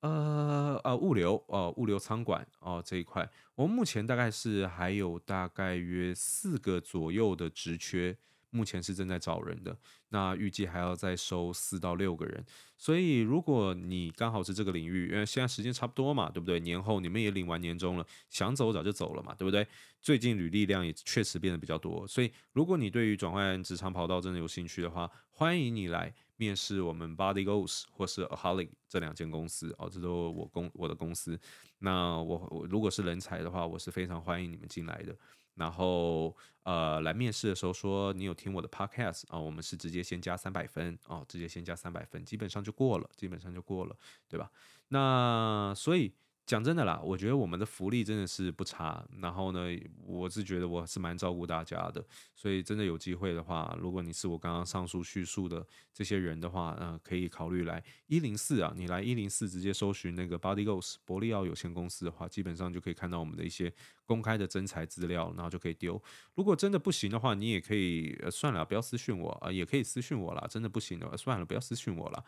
[0.04, 8.14] 呃呃，物流、呃，物流仓管哦、呃、这一块，我们目前大概是还有大概约四个左右的职缺，
[8.50, 9.78] 目前是正在找人的。
[10.10, 12.46] 那预计还要再收四到六个人，
[12.78, 16.60] 所以如果你刚好是这个领域，因为现在时间差不多嘛，对不对？
[16.60, 19.66] 年后你们也领完年终了，想走早就走了嘛，对不对？
[20.02, 26.14] 最近履历量也确实变得比较多，所以如果你对于转换职场跑道真的有兴趣的话，欢迎你来。
[26.44, 31.40] 面试我们 Body g o e s 或是 Aholic 这两间公司哦，这都我公我的公司。
[31.80, 35.16] 那我我如果是人才的话，我是非常欢迎你们进来的。
[35.56, 43.96] 然后呃，来面试的时候说你有听我的 Podcast 啊、我们是直接先加三百分哦，直接先加三百分，基本上就过了，基本上就过了，
[44.28, 44.52] 对吧？
[44.90, 46.12] 那所以
[46.46, 49.04] 讲真的啦，我觉得我们的福利真的是不差。
[49.22, 49.60] 然后呢，
[50.06, 63.74] 我是觉得我是蛮照顾大家的，所以真的有机会的话，如果你是我刚刚上述叙述的这些人的话，嗯、呃，可以考虑来一零四啊，你来一零四直接搜寻那个 Body Goals 伯利奥有限公司的话，基本上就可以看到我们的一些
[64.06, 66.02] 公开的征才资料，然后就可以丢。
[66.36, 70.46] 如果真的不行的话，你也可以、呃、算了，不要私讯我啊、也可以私讯我啦。
[70.50, 72.24] 真的不行的，算了，不要私讯我了。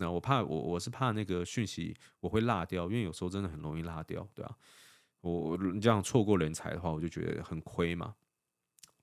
[0.00, 4.56] 那我怕我我是怕那个讯息我会落掉，因为有时候真的很容易拉掉，对啊，
[5.20, 8.14] 我这样错过人才的话，我就觉得很亏嘛。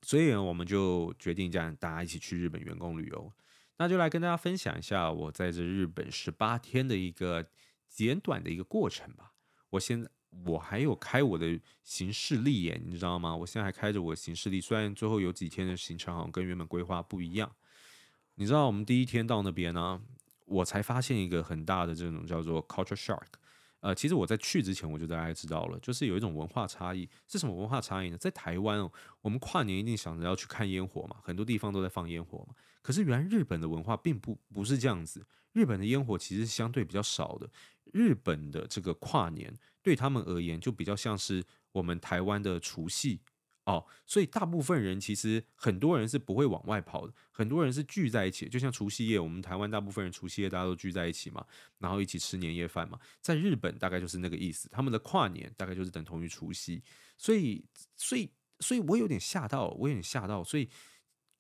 [0.02, 3.32] 所以呢，我们就决定这样，大家一起去日本员工旅游。
[3.78, 7.46] 那就来跟大家分享一下我在这日本十八天的一个
[7.90, 9.34] 简短的一个过程吧。
[9.72, 10.10] 我现在
[10.46, 13.36] 我还有开我的行事历耶，你知道吗？
[13.36, 17.52] 我现在还开着我的行事历，虽然最后有几天的行程好像跟原本规划不一样。
[18.36, 20.02] 你知道我们第一天到那边呢？
[20.46, 23.26] 我才发现一个很大的这种叫做 culture shock，
[23.86, 27.08] 呃，其实我在去之前我就大概知道了，就是有一种文化差异。
[27.28, 28.18] 是什么文化差异呢？
[28.18, 32.56] 在台湾哦，我们跨年一定想着要去看烟火嘛，很多地方都在放烟火嘛。
[32.82, 37.48] 可是原来日本的文化并不不是这样子，日本的烟火其实相对比较少的。
[37.94, 43.20] 日本的这个跨年对他们而言，就比较像是我们台湾的除夕。
[43.66, 51.44] 哦，所以大部分人其实很多人是不会往外跑的，很多人是聚在一起，就像除夕夜，我们台湾大部分人除夕夜大家都聚在一起嘛，
[51.80, 53.00] 然后一起吃年夜饭嘛。
[53.22, 56.84] 在日本大概就是那个意思，他们的跨年大概就是等同于除夕，
[57.18, 60.70] 所以，所以，所以我有点吓到，我有点吓到，所以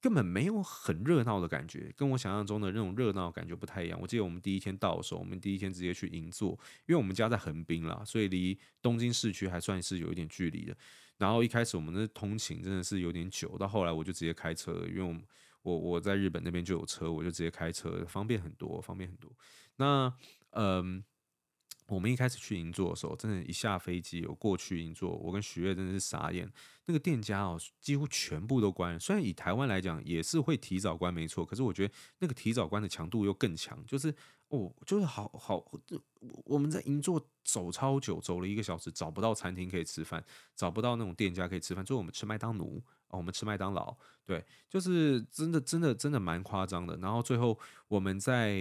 [0.02, 4.00] 根本没有很热闹的感觉，跟我想象中的那种热闹感觉不太一样。
[4.02, 10.76] 我记得我们第一天到的时候，我们第一天直接去银座，因为我们家在横滨啦，所以离东京市区还算是有一点距离的。
[11.18, 15.16] 然后一开始我们的通勤真的是有点久，到后来我就直接开车，因为我
[15.62, 19.32] 我我在日本那边就有车，我就直接开车，方便很多，方便很多。
[19.78, 20.14] 那
[20.52, 21.04] 嗯，
[21.88, 26.52] 我们一开始去银座的时候，真的，一下飞机，我过去银座，我跟许悦真的是傻眼，
[26.86, 29.00] 那个店家哦，几乎全部都关。
[29.00, 34.14] 虽然以台湾来讲也是会提早关，没错，可是我觉得那个提早关的强度又更强，就是。
[34.56, 35.64] 哦，就是好好，
[36.46, 40.24] 我们在银座走超久，走了一个小时，找不到餐厅可以吃饭，
[40.56, 46.98] 找不到那种店家可以吃饭，最后我们吃麦当劳，哦，我们吃麦当劳，对，就是真的真的真的蛮夸张的。
[46.98, 48.58] 然后最后我们在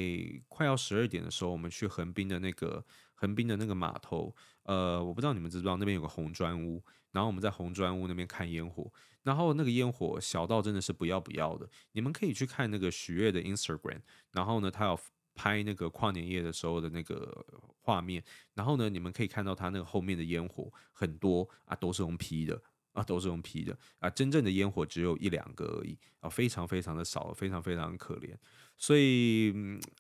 [0.49, 14.01] 快要十二点的时候，我们去横滨的那个横滨的那个码头，呃，我不知道你们知不知道那边有个红砖屋，然后我们在红砖屋那边看烟火，然后那个烟火小到真的是不要不要的，你们可以去看那个许悦的 Instagram，
[14.33, 15.01] 然后呢，他有。
[15.35, 17.44] 拍那个跨年夜的时候的那个
[17.81, 18.23] 画面，
[18.55, 22.61] 然后呢，你们可以看到它那个后面的烟火很多啊，都是用 P 的
[22.92, 28.35] 啊，都是用 P 的啊，真正的烟火只有一两个而已啊，非常非常的少，非常非常可怜。
[28.77, 29.53] 所以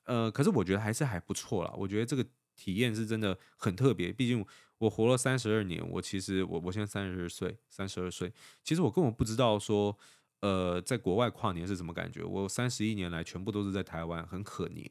[0.04, 1.74] 呃，可是我觉得还是还不错啦。
[1.76, 2.24] 我觉得这个
[2.56, 4.44] 体验是真的很特别，毕竟
[4.78, 9.98] 我活了三十二年，我其实我我现在三十二岁，三十二岁，其实我根本不知道说。
[10.40, 12.22] 呃，在国外跨年是什么感觉？
[12.22, 14.84] 我三十一年来全部都是在台湾，很可怜！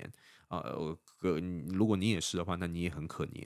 [0.59, 0.97] 呃，
[1.69, 3.45] 如果你也是的话，那你也很可怜。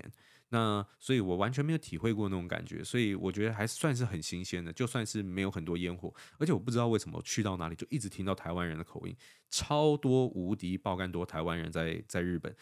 [0.50, 4.72] 那所以，我完全没有体会过那种感觉，所以我觉得还算是很新鲜的。
[4.72, 9.14] 就算是没有很多烟火，而且我不知道为什么去到哪里就一直听到台湾人的口音，
[9.50, 12.56] 超多无敌爆肝多台湾人在在日本，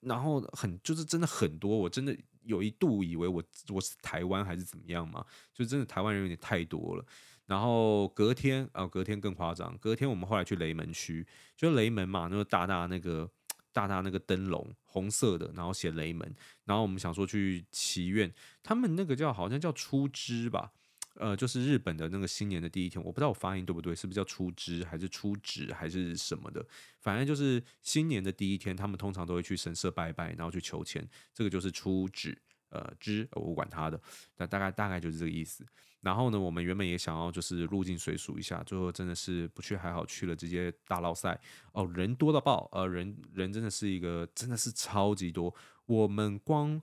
[0.00, 5.26] 然后很就是真的很多，我真的有一度以为我我是台湾还是怎么样嘛？
[5.52, 7.04] 就真的台湾人有点太多了。
[7.46, 9.76] 然后隔天啊、隔天更夸张。
[9.78, 11.26] 隔天我们后来去雷门区，
[11.56, 13.28] 就雷门嘛，那个大大那个
[13.74, 16.34] 大大那个灯笼，红色的，然后写雷门。
[16.64, 18.32] 然后我们想说去祈愿，
[18.62, 20.72] 他们那个叫好像叫初之吧，
[21.16, 26.64] 呃，就是日本的那个新年的第一天，我不知道我发音对不对，是不是叫初之还是初止还是什么的？
[27.00, 32.38] 反正就是新年的第一天，他们通常都会去神社拜拜，然后去求签，这个就是初止。
[32.74, 33.98] 呃，之我管他的，
[34.36, 35.64] 那大概大概就是这个意思。
[36.00, 41.40] 然后呢，我们原本也想要就是入境随俗一下，最后真的是不去还好，去了直接大捞赛
[41.72, 45.54] 哦，人多到爆，呃，人人真的是一个真的是超级多，
[45.86, 46.82] 我们光。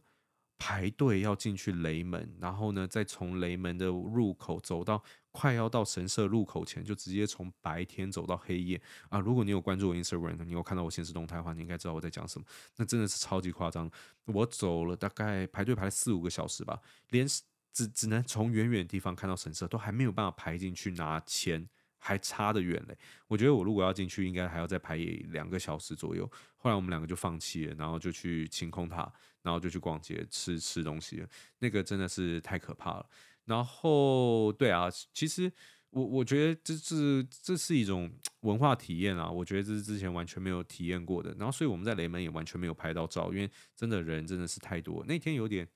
[0.63, 9.19] 排队要进去雷门，然后呢，再从雷门的入口走到快要到神社入口前，就直接从白天走到黑夜啊！
[9.19, 12.45] 如果你有关注我 Instagram，你有看到我现实动态的话，你应该知道我在讲什么。
[12.75, 13.89] 那真的是超级夸张，
[14.25, 17.27] 我走了大概排队排了四五个小时吧，连
[17.71, 21.69] 只只能从远远的地方看到神社，都还没有办法排进去拿签。
[22.03, 26.27] 还差得远嘞，我觉得我如果要进去，应该还要再排两个小时左右。
[26.57, 29.13] 后来我们两个就放弃了，然后就去晴空塔，
[29.43, 31.23] 然后就去逛街吃吃东西。
[31.59, 33.05] 那个真的是太可怕了。
[33.51, 35.51] 然后对啊，其实
[35.89, 38.09] 我我觉得这是这是一种
[38.47, 41.35] 文化体验啊，我觉得这是之前完全没有体验过的。
[41.37, 45.03] 然后所以我们在雷门也完全没有拍到照，因为真的人真的是太多。
[45.05, 45.67] 那天有点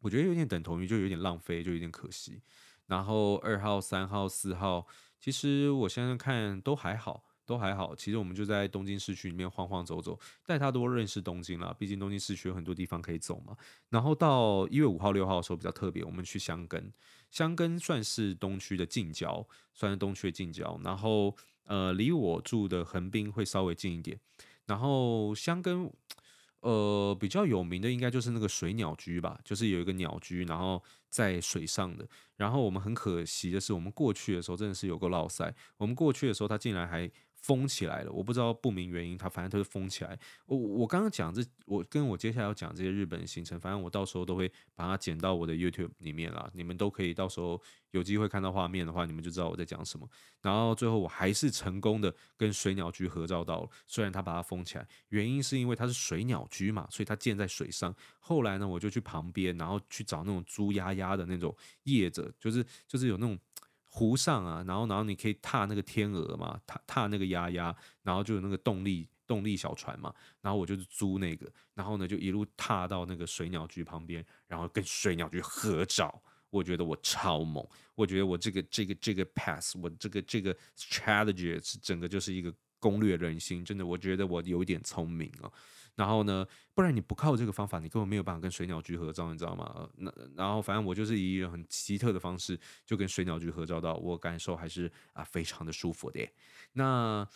[0.00, 2.42] 我觉得有点等同于就有点浪费，就有点可惜。
[2.86, 4.86] 然后二号、三号、四号，
[5.18, 7.24] 其实我现在看都还好。
[7.46, 11.74] 都还好，其实我们就在东京市区里面晃晃走走，带他多认识东京啦。
[11.78, 13.54] 毕竟东京市区有很多地方可以走嘛。
[13.90, 16.90] 然后到一月五号、六号的时候比较特别，我们去箱根，
[17.30, 20.80] 箱根算是东区的近郊，算是东区的近郊。
[20.82, 24.18] 然后呃，离我住的横滨会稍微近一点。
[24.64, 25.92] 然后箱根
[26.60, 32.08] 呃比较有名的应该就是那个水鸟居吧，就是有一个鸟居，然后在水上的。
[32.36, 35.54] 然后我们很可惜的是，我们过去的时候真的是有个落赛。
[35.76, 37.10] 我们过去的时候，他竟然还。
[37.44, 40.18] 封起来了，我不知道不明原因，它反正它是封起来。
[40.46, 50.08] 我我刚刚讲这，我跟我接下来要讲这些日本行程，反正我到时候都会把它剪到我的 YouTube 里面啦，你们都可以到时候有机会看到画面的话，你们就知道我在讲什么。
[50.40, 57.94] 然后最后我还是成功的跟水鸟居合照到了，虽然它把它封起来，原因是因为它是水鸟居嘛，所以它建在水上。
[58.20, 63.38] 后来呢，我就去旁边，然后去找那种猪鸭鸭的那种业者，就是就是有那种。
[63.96, 85.52] 湖上啊，然后然后你可以踏那个天鹅嘛，踏踏那个鸭鸭，然后就有那个动力动力小船嘛，然后我就是租那个，然后呢就一路踏到那个水鸟居旁边，然后跟水鸟居合照，我觉得我超猛，我觉得我这个这个这个 pass，我这个这个 strategy 是整个就是一个攻略人心，真的，我觉得我有一点聪明哦。
[85.96, 89.88] 然后呢，不然你不靠这个方法，你根本没有办法跟水鸟居合照，你知道吗？
[89.96, 96.28] 那然后反正我就是以一种很奇特的方式就跟水鸟居合照到，我感受还是啊非常的舒服的。
[96.72, 97.26] 那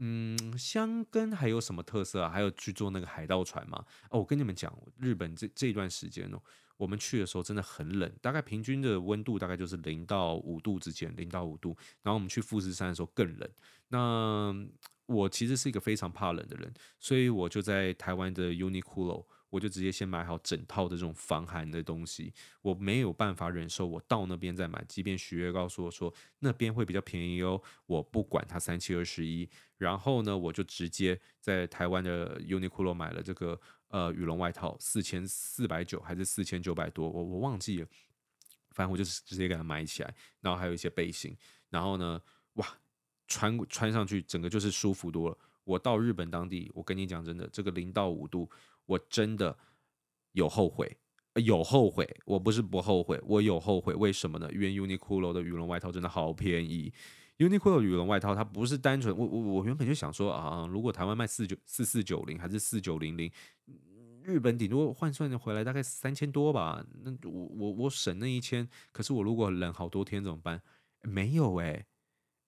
[0.00, 2.30] 嗯，箱根还有什么特色啊？
[2.30, 3.84] 还有去坐那个海盗船吗？
[4.10, 6.40] 哦，我跟你们讲，日本这这段时间哦，
[6.76, 11.76] 我们去的时候真的很冷，大概平均的温度大概就是零到五度之间，零到五度。
[12.02, 13.50] 然后我们去富士山的时候更冷。
[13.88, 14.54] 那
[15.08, 22.34] 我其实是一个非常怕冷的人，所以我就在台湾的 Uniqlo，我就直接先买好整套的这种防寒的东西。
[22.60, 29.48] 我没有办法忍受，我到那边再买，即便许悦告诉我说那边会比较便宜哦，我不管它三七二十一。
[29.78, 37.88] 然后呢，我就直接在台湾的 Uniqlo 买了这个呃羽绒外套，四千四百九还是四千九百多，我我忘记了，
[38.72, 40.14] 反正我就直接给它买起来。
[40.42, 41.34] 然后还有一些背心，
[41.70, 42.20] 然后呢，
[42.54, 42.66] 哇。
[43.28, 45.38] 穿穿上去，整个就是舒服多了。
[45.62, 48.50] 我到日本当地，我跟你讲真的，这个零到五度，
[48.86, 49.56] 我真的
[50.32, 50.96] 有后悔，
[51.34, 52.08] 有后悔。
[52.24, 53.94] 我不是不后悔，我有后悔。
[53.94, 54.50] 为什么呢？
[54.50, 56.90] 因为 Uniqlo 的羽绒外套真的好便宜。
[57.36, 63.30] Uniqlo 的羽绒外套，它不是单纯，我我我原本就想说啊，如果台湾卖四九四四九零还是四九零零，
[64.22, 66.84] 日本顶多换算回来大概三千多吧。
[67.02, 70.60] 那我我我省那一千，可是我如果冷好多天怎么办？
[71.02, 71.86] 没有哎、欸。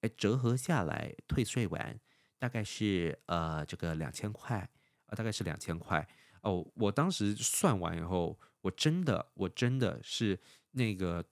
[0.01, 2.01] 哎，折合下来退税完，
[2.39, 4.69] 大概是呃这个两千块，
[5.07, 6.09] 呃大概是两千块
[6.43, 6.67] 哦。
[6.75, 10.41] 我当时算完以后，我真的我真的是
[10.73, 11.25] 那个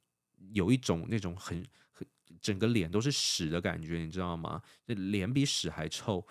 [0.52, 2.06] 有一种那种很很
[2.40, 4.62] 整个脸都是屎的感觉，你知道吗？
[4.86, 6.26] 这脸比屎还臭。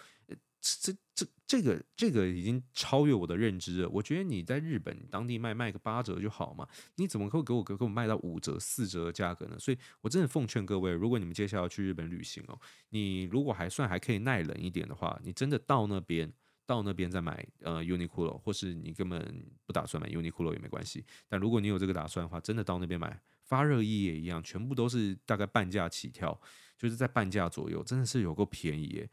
[0.59, 0.99] 这这
[1.47, 3.89] 这个这个已经超越我的认知了。
[3.89, 9.57] 我觉得你在日本当地卖卖个八折就好嘛，你怎么会给我给我卖到五折四折的价格呢？
[9.57, 16.31] 所以我真的奉劝各位，如果你们接下来要去日本旅行哦，你如果还算还可以耐冷一点的话，你真的到那边
[16.65, 21.05] 到那边再买呃 Uniqlo，或是你根本不打算买 Uniqlo 也没关系。
[21.29, 26.37] 但如果你有这个打算的话，真的到那边买发热衣也一样，全部都是大概半价起跳，
[26.77, 29.09] 就是在半价左右，真的是有够便宜耶。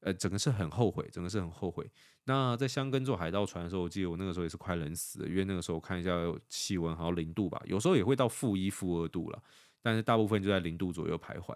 [0.00, 1.90] 呃，整个是很后悔，整个是很后悔。
[2.24, 6.10] 那在箱根坐海盗船的时候，我记得我那个时候也是快冷死了，因为那个时候我看一下
[6.48, 9.42] 气温好像零度吧，有时候也会到负一、负二度了，
[9.82, 11.54] 但是大部分就在零度左右徘徊。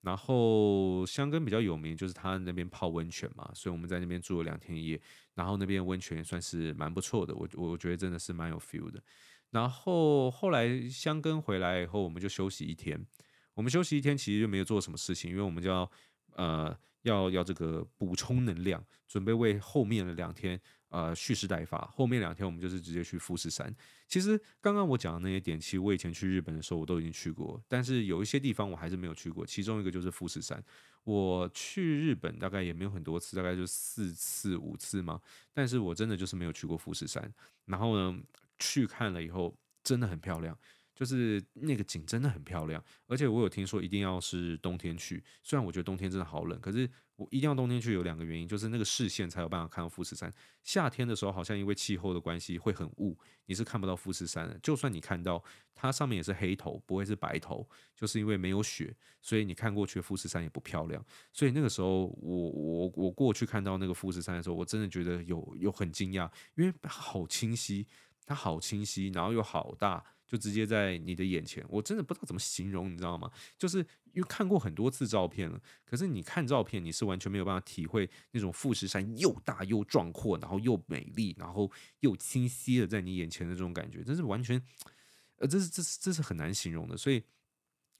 [0.00, 5.00] 然后箱根比较有名，就是他那边泡温泉嘛，所以我们在那边住了两天一夜。
[5.34, 9.02] 然后那边温泉也算是蛮不错的，我我觉得真的是蛮有 feel 的。
[9.50, 13.06] 然后后来箱根回来以后，我们就休息一天。
[13.54, 15.90] 我们休息一天其实就没有做什么事情，因为我们就要
[16.36, 16.76] 呃。
[17.02, 21.78] 要要这个补充能量，准备为后面的两天呃蓄势待发。
[21.92, 23.74] 后面两天我们就是直接去富士山。
[24.08, 29.44] 其实刚刚我讲的那些点，其实我以前去日本的时候我都已经去过，但是有一些地方我还是没有去过。
[29.46, 30.62] 其中一个就是富士山。
[31.04, 35.20] 我去日本大概也没有很多次，大概就四次五次嘛。
[35.52, 37.32] 但是我真的就是没有去过富士山。
[37.64, 38.22] 然后呢，
[38.60, 40.56] 去看了以后真的很漂亮。
[41.02, 45.20] 就是那个景真的很漂亮，而且我有听说一定要是冬天去。
[45.42, 50.32] 虽然我觉得冬天真的好冷，可是我一定要冬天去有两个原因，就是那个视线才有办法看到富士山。
[50.62, 54.56] 夏天的时候好像因为气候的关系会很雾，你是看不到富士山的。
[54.62, 55.42] 就算你看到
[55.74, 61.04] 它上面也是黑头，不会是白头，就是因为没有雪，所以你看过去富士山也不漂亮。
[61.32, 67.88] 所以那个时候我我我过去看到那个富士山的时候，我真的觉得有有很惊讶，因为好清晰，
[68.24, 70.04] 它好清晰，然后又好大。
[70.32, 73.30] 就直接在你的眼前，我真的不知道怎么形容，你知道吗？
[73.58, 73.80] 就是
[74.14, 81.70] 因为看过很多次照片了，可是你看照片，你是完全没有办法体会那种富士山又大又壮阔，然后又美丽，然后
[82.00, 84.58] 又清晰的在你眼前的这种感觉，真是完全，
[85.36, 87.22] 呃，这是这是这是很难形容的，所以，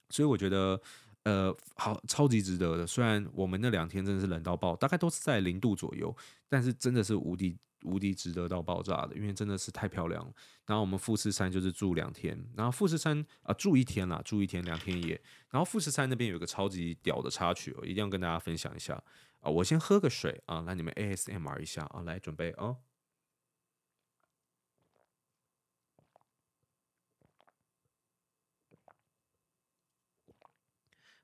[0.09, 0.81] 所以我觉得。
[1.25, 2.85] 呃，好，超级值得的。
[2.85, 6.13] 虽然我们那两天真的是冷到爆，大概都是在零度左右，
[6.49, 10.33] 但是真的是无敌无敌值得到爆炸的，因为真的是太漂亮了。
[10.67, 15.21] 然后我们富士山就是住两天，然后富士山啊、住一天啦，住一天两天也。
[15.51, 18.95] 然后富士山那边有个超级屌的插曲，我一定要跟大家分享一下
[19.41, 22.77] 啊、我先喝个水啊，来你们 ASMR 一下啊，来准备啊。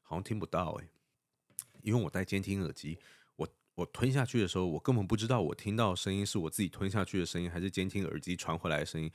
[0.02, 0.88] 好像听不到哎、
[1.82, 2.98] 因为我戴监听耳机，
[3.78, 9.08] 我吞下去的时候，我根本不知道我听到声音是我自己吞下去的声音，还是监听耳机传回来的声音。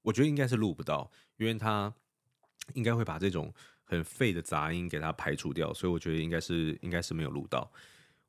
[0.00, 1.92] 我觉得应该是录不到，因为它
[2.72, 3.52] 应该会把这种
[3.84, 7.70] 很废的杂音给它排除掉，所以我觉得应该是应该是没有录到。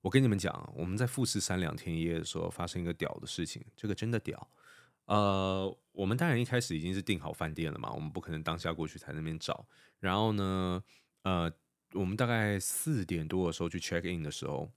[0.02, 4.46] 我跟你们讲，我们在富士山两天一夜的时候发生一个屌的事情，这个真的屌。
[5.06, 9.66] 呃，我们当然一开始已经是订好饭店了嘛，我们不可能当下过去才那边找。
[10.02, 10.84] 然后呢，
[11.22, 11.50] 呃。
[11.94, 14.70] 我们大概四点多的时候去 check in 的时候，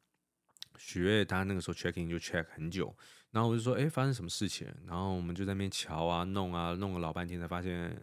[0.82, 2.96] 许悦他那个时候 check in 就 check 很久，
[3.32, 7.94] 然后我就说：“哎，发生什么事情？”然后我们就在那边瞧啊、弄啊，弄了老半天，才发现，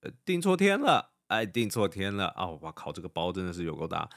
[0.00, 2.48] 呃，订错天了，哎，订错天了啊！
[2.48, 4.10] 我靠，这个包真的是有够大。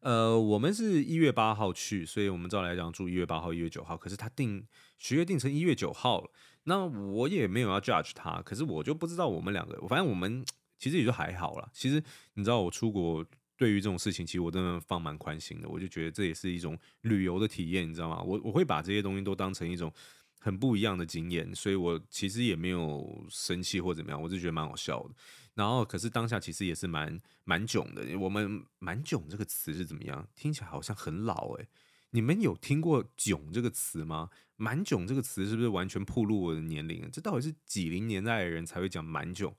[0.00, 4.64] 呃，我们是一月八号去，所以我们照来讲住一月八号、一月九号，可是他订
[4.98, 6.30] 许悦订成一月九号了，
[6.64, 10.44] 那我也没有要 judge 他，可是我就不知道我们两个，反正我们
[10.78, 11.68] 其实也就还好啦。
[11.72, 12.00] 其实
[12.34, 13.26] 你知道我出国。
[13.56, 15.68] 对于这种事情，其实我真的放蛮宽心的。
[15.68, 18.22] 我就觉得这也是一种旅游的体验，你知道吗？
[18.22, 19.92] 我我会把这些东西都当成一种
[20.38, 25.14] 很不一样的经验，所以我其实也没有生气或怎么样，我就觉得蛮好笑的。
[25.54, 28.18] 然后，可是当下其实也是蛮蛮囧的。
[28.18, 30.28] 我们“蛮囧”这个词是怎么样？
[30.34, 31.66] 听起来好像很老诶。
[32.10, 37.10] 你们有听过“囧”这个词吗？“蛮囧”这个词是不是完全暴露我的年龄？
[37.10, 39.54] 这到底是几零年代的人才会讲“蛮囧”？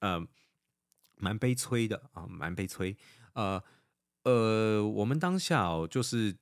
[0.00, 0.22] 呃，
[1.16, 2.94] 蛮悲催的啊，蛮悲催。
[3.34, 3.62] 呃
[4.24, 6.36] 呃，我们当下哦，就是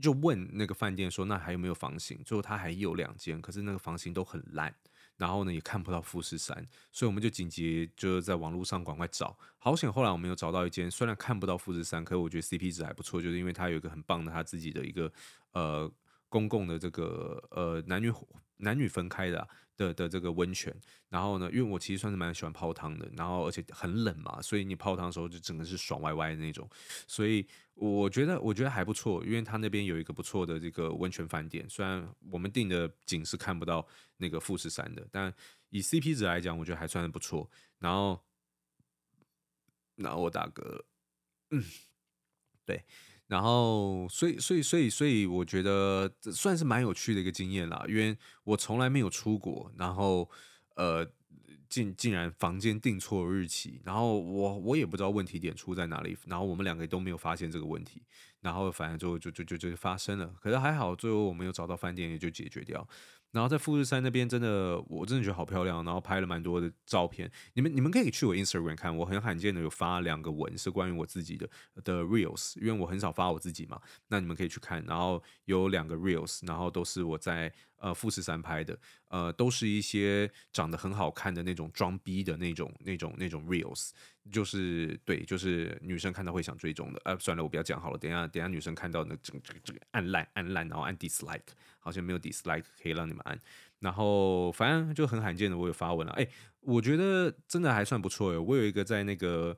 [0.00, 2.20] 就问那个饭店说，那还有没有房型？
[2.24, 4.74] 最后他还有两间，可是那个房型都很烂，
[5.16, 9.38] 然后呢也看不到富士山，所以我们就紧急就在网络上赶快找。
[9.58, 15.10] 好险，后来我们有找到一间，虽然看不到富士山，可是我觉得 CP 值还不错，就是因为它有一个很棒的他自己的一个
[15.52, 15.90] 呃
[16.28, 18.12] 公共的这个呃男女
[18.58, 20.74] 男女分开的、的的这个温泉，
[21.08, 26.68] 然后呢，因为我其实算是蛮喜欢泡汤的，然后而且很冷嘛，所以你泡汤的时候就整个是爽歪歪的那种，
[27.06, 33.86] 所以我觉得我觉得还不错，因为他那边有一个不错的这个温泉饭店，虽然我们订的景是看不到
[34.18, 35.32] 那个富士山的，但
[35.70, 37.50] 以 CP 值来讲，我觉得还算是不错。
[37.78, 38.20] 然后，
[39.96, 40.84] 然后我大哥，
[41.50, 41.62] 嗯，
[42.64, 42.84] 对。
[43.26, 50.28] 然后，所以，所以，所以，所以，我觉得这算是蛮有趣的一个经验啦，因为我从来没有出国，然后，
[50.76, 51.10] 呃，
[51.68, 58.02] 竟竟然房间订错日期，然后我我也不知道问题点出在哪里，然后我们两个都没有发现这个问题，
[58.40, 62.86] 然后反正就就就就就发生了，可是还好，最后我们有找到饭店，也就解决掉。
[63.34, 67.28] 然后在富士山那边，真的我真的觉得好漂亮，然后拍了蛮多的照片。
[67.54, 71.50] 你们你们可以去我 Instagram 看，我很罕见的有发两个文是关于我自己的
[71.82, 73.80] 的 Reels，因为我很少发我自己嘛。
[74.06, 78.78] 那你们可以去看，然后有两个 Reels，然后都是我在呃富士山拍的，
[79.08, 83.90] 呃，都是一些长得很好看的那种装逼的那种那种那种 Reels，
[84.32, 87.00] 就是对，就是女生看到会想追踪的。
[87.04, 91.40] 呃，算了，我不要讲好了，等下等下女生看到那这个这个这个按烂按烂，然后按 Dislike。
[91.84, 93.38] 好像没有 dislike 可以让你们按，
[93.80, 96.14] 然后反正就很罕见的，我有发文了。
[96.14, 96.26] 哎，
[96.60, 98.38] 我觉得真的还算不错哎。
[98.38, 99.54] 我有一个在那个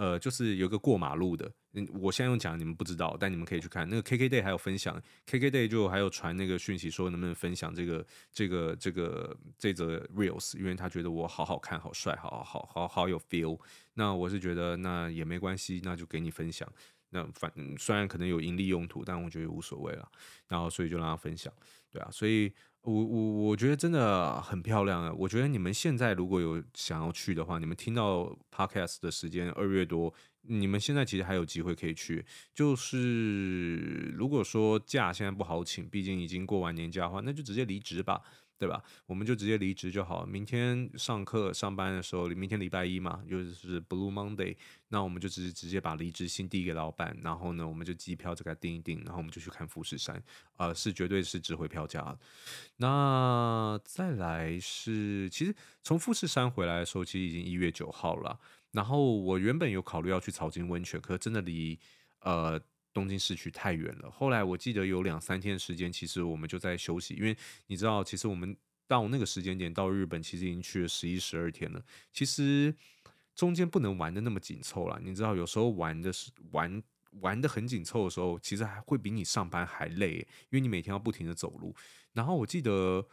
[0.00, 13.60] 呃，就是有个过马路的，嗯，我现在用讲你们不知道，但你们可以去看那个 KKday 还有分享，KKday 就还有传那个讯息说能不能分享这个这个这个这则 reels，因为他觉得我好好看、好帅、好好好好有 feel。
[13.92, 16.66] 那我是觉得那也没关系，那就给你分享。
[17.10, 20.10] 那反虽然可能有盈利用途，但我觉得无所谓了。
[20.48, 21.52] 然后所以就让他分享，
[21.90, 22.50] 对啊，所以
[22.82, 25.12] 我我我觉得真的很漂亮啊。
[25.12, 30.12] 我觉得你们现在如果有想要去的话，你们听到 podcast 的时间二月多，
[30.42, 32.24] 你们现在其实还有机会可以去。
[32.54, 38.22] 就是如果说假现在不好请，毕竟已经过完年假的话，那就直接离职吧。
[38.60, 38.84] 对吧？
[39.06, 40.26] 我们就直接离职就好。
[40.26, 44.54] 明天上课上班的时候，明天礼拜一嘛，就是 Blue Monday，
[44.88, 50.22] 那我们就直接直接把离职信递给老板，然后呢，我们就机票就给他订一订，然后我们就去看富士山，
[50.58, 52.14] 呃，是绝对是值回票价。
[52.76, 58.38] 那再来是，其实从富士山回来的时候，其实已经一月九号了。
[58.72, 61.80] 然后我原本有考虑要去草津温泉，可是真的离
[62.20, 62.60] 呃。
[62.92, 64.10] 东京市区太远了。
[64.10, 67.36] 后来我记得有两三天的时间，其实我们就在休息，因为
[67.66, 71.82] 你知道，其实我们到那个时间点到日本，其实已经去了十一、十二天了。
[72.12, 72.74] 其实
[73.34, 75.00] 中间不能玩得那么紧凑了。
[75.02, 76.82] 你知道，有时候玩的是玩
[77.20, 80.18] 玩得很紧凑的时候，其实还会比你上班还累，
[80.50, 81.74] 因为你每天要不停地走路。
[82.12, 83.06] 然后我记得，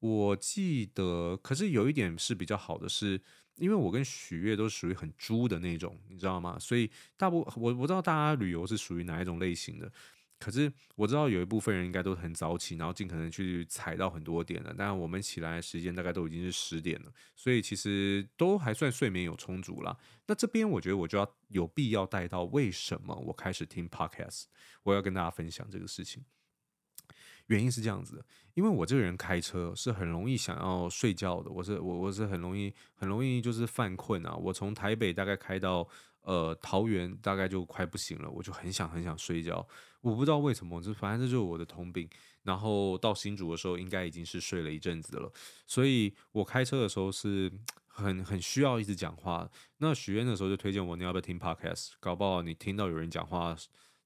[0.00, 3.22] 我记得，可是有一点是比较好的是。
[3.56, 6.58] 因为我跟许悦都属于很猪的那种，你知道吗？
[6.58, 9.90] 所以大部我我知道大家旅游是属于哪一种类型的，
[10.38, 14.74] 可是我知道有一部分人应该都很早起，然后尽可能去踩到很多点了。
[14.76, 19.96] 但我们起来的时间大概都已经是十点了，所以其实都还算睡眠有充足啦。
[20.26, 24.44] 那这边我觉得我就要有必要带到为什么我开始听 Podcast，
[24.82, 26.22] 我要跟大家分享这个事情。
[27.46, 28.24] 原因是这样子的，
[28.54, 34.34] 因为我这个人开车是很容易想要睡觉的，我是我我是很容易很容易就是犯困啊。
[34.36, 35.86] 我从台北大概开到
[36.22, 39.66] 呃桃园，大概就快不行了，我就很想很想睡觉。
[40.00, 42.08] 我不知道为什么，就反正这就是我的通病。
[42.42, 45.32] 然后到新竹的时候，应该已经是睡了一阵子了，
[45.66, 47.52] 所以我开车的时候是
[47.86, 49.48] 很很需要一直讲话。
[49.78, 51.94] 那许愿的时候就推荐我，你要不要听 Podcast？
[51.98, 53.56] 搞不好你听到有人讲话。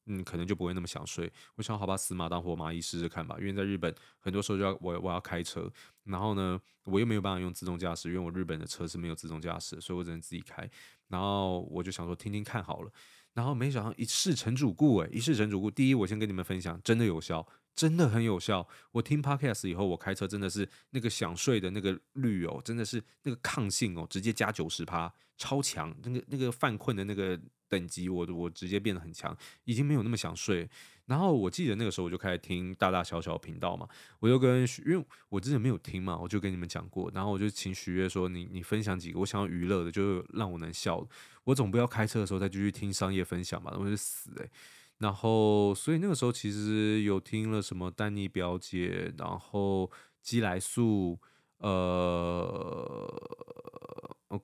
[0.07, 1.31] 嗯，可能就不会那么想睡。
[1.57, 3.37] 我想好把死马当活马医试试看吧。
[3.39, 5.71] 因为在日本，很多时候就要我我要开车，
[6.05, 10.69] 然后呢，我又没有办法用自动驾驶，因为我日本的车是没有自动驾驶，所以我只能自己开。
[11.09, 12.91] 然后我就想说听听看好了。
[13.35, 15.71] 然后没想到一试成主顾，诶，一试成主顾。
[15.71, 17.47] 第一，我先跟你们分享，真的有效，
[17.77, 18.67] 真的很有效。
[18.91, 25.95] 我听 Podcast 以后，我开车真的是那个想睡的那个率哦，真的是那个抗性哦，直接加九十趴，超强。
[26.03, 27.39] 那个那个犯困的那个。
[27.71, 30.69] 等级我我直接变得很强，已经没有那么想睡。
[31.07, 33.89] 然后我记得那个时候我就开始听大大小小频道嘛，
[34.21, 37.11] 我就跟许，因为我之前没有听嘛，我就跟你们讲过。
[37.13, 41.05] 然后我就请许悦说：“你你分享几个我想要娱乐的，就让我能笑。
[41.45, 44.49] 我总不要开车的时候再继续听商业分享嘛，我就死诶、
[44.99, 49.91] 然后所以那个时候其实有听了什么丹尼表姐，然后
[50.23, 51.19] 基来素，
[51.59, 53.05] 呃，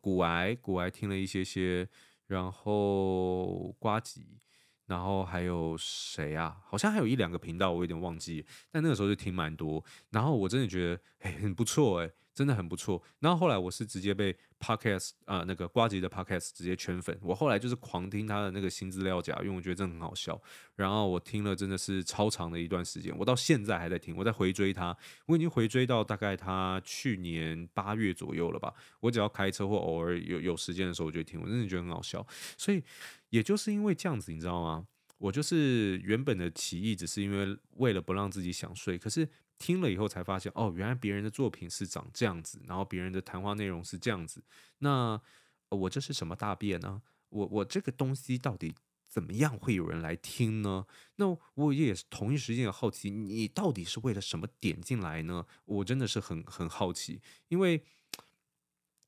[0.00, 1.88] 股癌股癌听了一些些。
[2.26, 4.38] 然后瓜吉，
[4.86, 6.60] 然后还有谁啊？
[6.64, 8.44] 好像还有一两个频道，我有点忘记。
[8.70, 12.10] 但那个时候就听蛮多，然后我真的觉得，哎，很不错，哎。
[12.36, 13.02] 真的很不错。
[13.20, 17.18] 然后后来我是直接被 Podcast 啊、那个瓜吉的 Podcast 直接圈粉。
[17.22, 20.38] 我后来就是狂听他的那个新资料夹，因为我觉得真的很好笑。
[20.74, 24.94] 然后我听了真的是超长的一段时间，我到现在还在听，我在回追他。
[25.24, 28.74] 我已经回追到大概他去年八月左右了吧。
[29.00, 31.40] 我只要开车或偶尔有有时间的时候，我就听。
[31.40, 32.24] 我真的觉得很好笑。
[32.58, 32.84] 所以
[33.30, 34.86] 也就是因为这样子，你知道吗？
[35.16, 39.26] 我就是原本的起意只是因为为了不让自己想睡，可是。
[39.58, 44.42] 听了以后才发现，哦，原来别人的作品是长这样子，然后别人的谈话内容是这样子。
[44.78, 45.20] 那
[45.68, 47.02] 我这是什么大便呢？
[47.28, 48.74] 我我这个东西到底
[49.08, 50.86] 怎么样会有人来听呢？
[51.16, 55.46] 那我也是同一时间也好奇，你到底是为了什么点进来呢？
[55.64, 57.84] 我真的是很很好奇，因为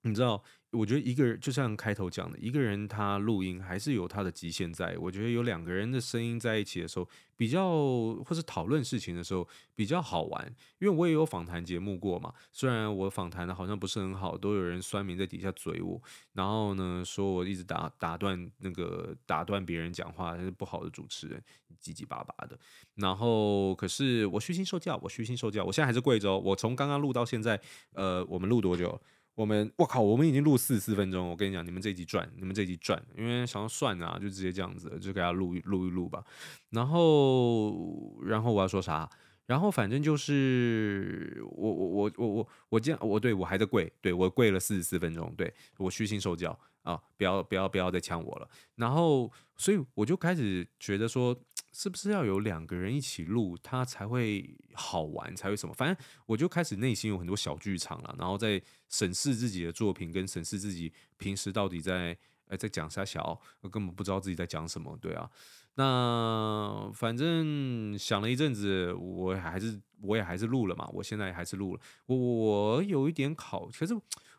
[0.02, 0.44] 你知道。
[0.70, 4.96] 我觉得一个人就像开头讲的，一个人他录音还是有他的极限在。
[4.98, 10.54] 我觉得有两个人的声音在一起的时候，比较或是讨论事情的时候比较好玩。
[10.78, 15.98] 因为我也有访谈节目过嘛，虽然我访谈的好像不是很好，都有人酸民在底下嘴我，
[16.34, 21.42] 然后呢说我一直打打断那个打断别人讲话，是不好的主持人，
[21.82, 22.58] 叽叽巴巴的。
[22.96, 26.38] 然后可是我虚心受教，我虚心受教，我现在还是贵州。
[26.38, 27.58] 我从刚刚录到现在，
[27.94, 29.00] 呃，我们录多久？
[29.38, 31.28] 我们我靠，我们已经录四十四分钟。
[31.28, 36.24] 我跟你讲，你们这一集赚，你们这一集赚，因为想要算啊，就直接这样子，就给他录录一录吧。
[36.70, 39.08] 然后，然后我要说啥？
[39.46, 47.00] 然后反正就是我我我我我我这样，我对我还在跪，对我跪了四十四分钟，对我虚心受教啊！
[47.16, 48.50] 不要不要不要再呛我了。
[48.74, 51.40] 然后，所以我就开始觉得说。
[51.72, 55.74] 是不是要有两个人一起录，他才会好玩，才会什么？
[55.74, 62.16] 反正我就开始内心有很多小剧场了，然后在审视自己的作品，跟审视自己平时到底在
[62.46, 65.30] 呃在讲啥小，我根本不知道自己在讲什么，对啊。
[65.74, 71.80] 那反正想了一阵子，我还是我也还是录了嘛，我现在还是录了。
[72.06, 73.96] 我我有一点考，可是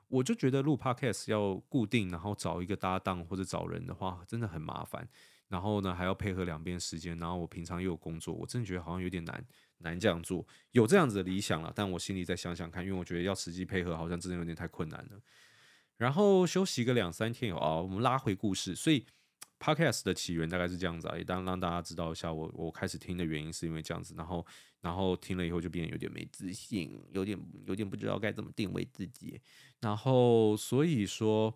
[0.10, 5.08] 我就觉得录 Podcast 要固定，然后找一个搭档或者找人的话，真的很麻烦。
[5.50, 9.46] 然后呢还要配合两边时间，然后我平常又有工作，我真的觉得好像有点难
[9.80, 10.48] 难这样做。
[10.72, 15.20] 有这样子的理想了，但我心里再想想看，因为我觉得要实际配合，好像真的有点太困难了。
[15.98, 19.06] 然后休息个两三天有啊，我们拉回故事，所以。
[19.62, 24.46] Podcast 的起源大概是这样子啊，也当让大家知道一下，我我开始听的原因是因为这样子，然后
[24.80, 29.38] 然后听了以后就变得有点没自信，有点有点不知道该怎么定位自己，
[29.82, 31.54] 然后所以说，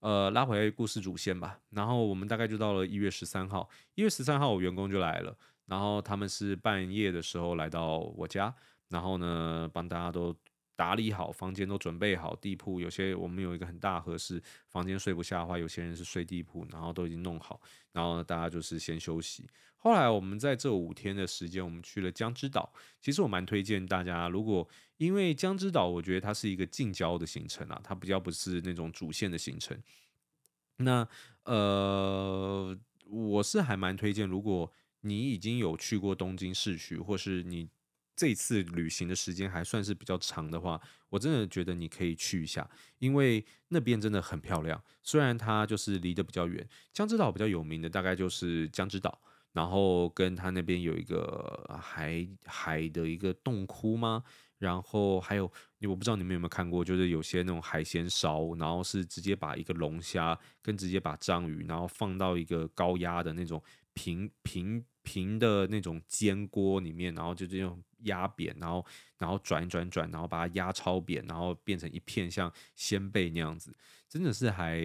[0.00, 5.36] 呃，拉回故事主线吧，然后我们大概就到了一月十三号，一月十三号我员工就来了，
[5.66, 8.54] 然后他们是半夜的时候来到我家，
[8.88, 10.34] 然后呢帮大家都。
[10.78, 19.44] 打理好房间都准备好地铺，有些我们有一个很大合适房间睡不下的话，有些人是睡地铺，然后都已经弄好，然后呢大家就是先休息。
[19.76, 22.72] 后来我们在这五天的时间，我们去了江之岛。
[23.00, 24.68] 其实我蛮推荐大家，如果
[24.98, 29.76] 因为江之岛，我觉得它是一个近郊的行程啊，它比较不是那种主线的行程。
[30.76, 31.08] 那
[31.44, 37.70] 呃，我是还蛮推荐，如果你已经有去过东京市区，或是你。
[38.20, 42.68] 这次旅行的时间还算是比较长的话，我真的觉得你可以去一下，
[42.98, 44.82] 因为那边真的很漂亮。
[45.04, 49.22] 虽然它就是离得比较远，江之岛比较有名的大概就是江之岛，
[49.52, 54.24] 然后跟它那边有一个海海的一个洞窟吗？
[54.58, 55.50] 然后还有，
[55.82, 63.62] 我不知道你们有没有看过，就是有些那种海鲜烧，然后是直接把一个龙虾跟直接把章鱼，然后放到一个高压的那种
[63.94, 67.82] 平平平的那种煎锅里面，然后就这种。
[68.02, 68.86] 压扁，然后
[69.18, 73.76] 然后转转转，然后把它压超扁，然后变成一片像鲜贝那样子，
[74.08, 74.80] 真的是还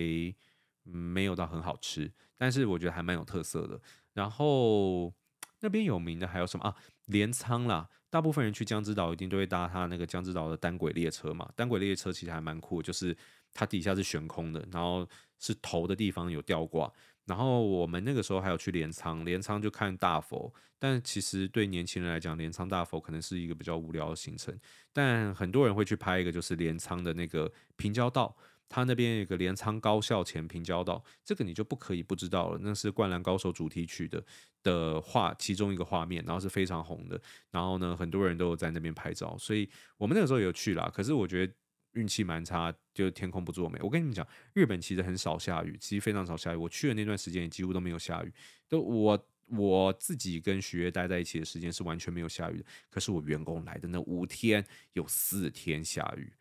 [0.82, 3.80] 没有到很好吃，但是我觉得还蛮有特色的。
[4.14, 5.14] 然后
[5.60, 6.76] 那边有名的还有什么啊？
[7.06, 11.52] 镰仓啦，大部分人去江之岛一定都会搭它那个江之岛的单轨列车嘛。
[11.56, 13.18] 单轨列车其实还蛮酷，就是
[13.52, 15.10] 它底下是悬空的，然后
[15.40, 16.94] 是头的地方有吊挂。
[17.26, 24.56] 然后我们那个时候还有去镰仓，镰仓就看大佛，但其实对年轻人来讲，镰仓大佛可能是一个比较无聊的行程。
[24.92, 28.38] 但很多人会去拍一个，就是镰仓的那个平交道，
[28.70, 34.24] 它那边有个镰仓高校前平交道，这个你就不可以不知道了，那是《灌篮高手》主题曲的
[34.62, 37.22] 的画其中一个画面，然后是非常红的。
[37.52, 40.92] 然后呢，很多人都有在那边拍照，所以我们那个时候有去啦。
[40.94, 41.54] 可是我觉得。
[41.94, 43.80] 运气蛮差，就天空不作美。
[43.84, 46.56] 我跟你们讲，日本其实很少下雨，其实非常少下雨。
[46.56, 48.34] 我去的那段时间也几乎都没有下雨。
[48.68, 52.66] 都我我自己跟许悦待在一起的时间是完全没有下雨的。
[52.90, 56.34] 可是我员工来的那五天有四天下雨，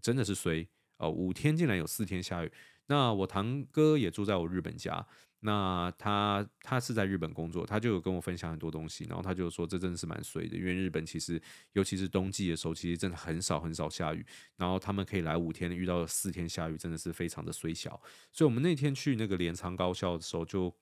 [0.00, 0.64] 真的是衰
[1.00, 1.10] 哦！
[1.10, 2.52] 五天竟然有四天下雨。
[2.86, 5.04] 那我堂哥也住在我日本家。
[5.42, 11.40] 那他他是在日本工作，他就有跟我分享很多东西，然后他就说这真的是蛮衰的，因为日本其实
[11.72, 14.22] 尤其是冬季的时候，其实真的很少很少下雨，
[14.56, 17.98] 然后他们可以来五天，遇到四天下雨，真的是非常的衰小。
[18.30, 20.76] 所以我们那天去那个镰仓高校的时候，就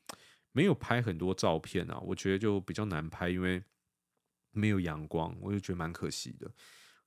[0.50, 3.62] 没有拍很多照片啊，我觉得就比较难拍，因为
[4.50, 6.50] 没有阳光，我就觉得蛮可惜的。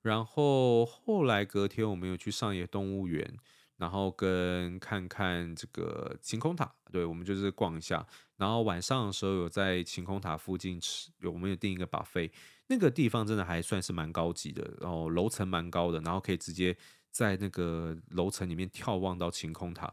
[0.02, 3.38] 然后后来隔天我们有去上野动物园。
[3.78, 8.06] 然后跟看看这个晴空塔，对，我们就是逛一下。
[8.36, 12.30] 然后晚上的时候有在晴空塔附近吃，有我们有订一个 buffet，
[12.68, 16.76] 那个地方真的还算是蛮高级的，然后楼层蛮高的，然后可以直接
[17.10, 19.92] 在那个楼层里面眺望到晴空塔，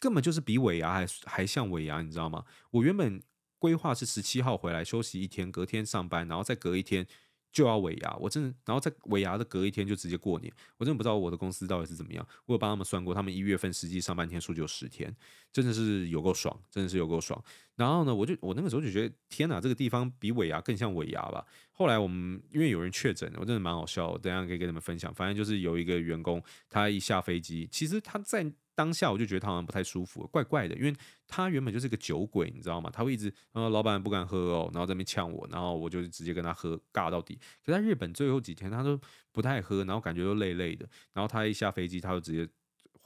[0.00, 2.46] 根本就是比尾牙还还像尾牙，你知道吗？
[2.70, 3.22] 我原本
[3.58, 7.06] 规划是十七号回来休息一天，隔天上班，然后再隔一天。
[7.50, 12.26] 就要尾牙，我真的，然后在尾牙的隔一天就直接过年，我真的不知道我的公司到底是怎么样。
[12.46, 15.14] 我有帮他们算过，他们一月份实际上班天数就十天，
[15.52, 17.42] 真的是有够爽，真的是有够爽。
[17.76, 21.44] 然后呢，我就我那个时候就觉得，天哪，这个地方比尾牙更像尾牙吧。
[21.72, 25.12] 后来我们因为有人确诊，我真的蛮好笑，等一下可以跟你们分享。
[25.14, 28.52] 反正就是有一个员工，他一下飞机，其实他在。
[28.78, 30.94] 当下我就觉得他好像不太舒服，怪怪的，因为
[31.26, 32.88] 他原本就是个酒鬼，你知道吗？
[32.92, 37.36] 他会一直，呃，老板不敢喝哦，然后在那边呛我，然后我就直接跟他喝尬到底。
[37.66, 38.96] 可在日本最后几天他都
[39.32, 40.88] 不太喝，然后感觉都累累的。
[41.12, 42.48] 然后他一下飞机，他就直接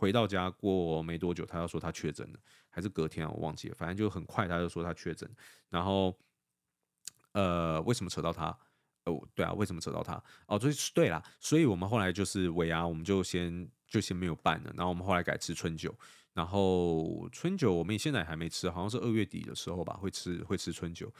[0.03, 2.39] 回到家，过没多久，他要说他确诊了，
[2.69, 5.31] 还是隔天啊，我忘记了，反正就很快他就说他确诊。
[5.71, 6.13] 然后，
[7.31, 8.47] 呃，为什么扯到他？
[9.05, 10.21] 哦，对啊，为什么扯到他？
[10.47, 13.71] 哦，所以对啦，所以我们后来就是尾牙，我们就先。
[13.93, 15.95] 就先没有办了，然后我们后来改吃春酒，
[16.33, 21.13] 然后春酒我们现在还没吃，好像是二月底的时候吧，会吃会吃春酒，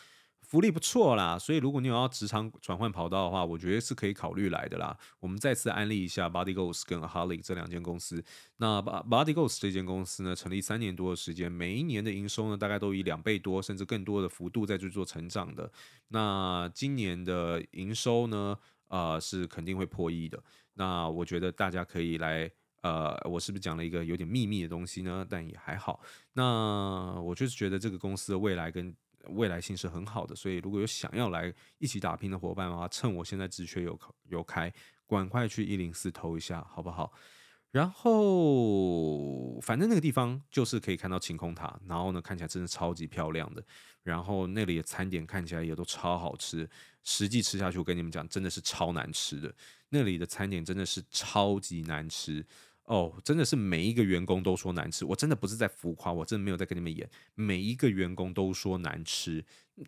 [0.53, 4.95] 福利不错啦，所以如果你有要职场转换跑道的话，我觉得是可以考虑来的啦。
[5.19, 8.23] 我们再次安利一下 Body Goals 跟 Aholic 这两间公司。
[8.59, 15.73] 那 Body Goals 这间公司呢，成立三年多的时间，每一年的营收呢，大概都以两倍多甚至更多的幅度在去做成长的。
[16.09, 20.39] 那今年的营收呢，呃，是肯定会破亿的。
[20.75, 22.51] 那我觉得大家可以来。
[22.83, 25.25] 呃，我是不是讲了一个有点秘密的东西呢？
[25.31, 26.01] 但也还好。
[26.33, 28.93] 那我就是觉得这个公司的未来跟
[29.31, 34.73] 未来性是很好的，所以如果有想要来一起打拼的伙伴的话，趁我现在职缺有有开，
[35.07, 37.13] 赶快去一零四投一下，好不好？
[37.71, 43.65] 然后反正那个地方就是可以看到晴空塔，然后呢，看起来真的超级漂亮的。
[44.03, 46.69] 然后那里的餐点看起来也都超好吃，
[47.03, 49.55] 实际吃下去，我跟你们讲，真的是超难吃的。
[49.89, 52.45] 那里的餐点真的是超级难吃。
[52.85, 57.09] 哦，真的是每一个员工都说难吃，我真的不是在浮夸，我真的没有在跟你们演。
[57.35, 59.43] 每一个员工都说难吃，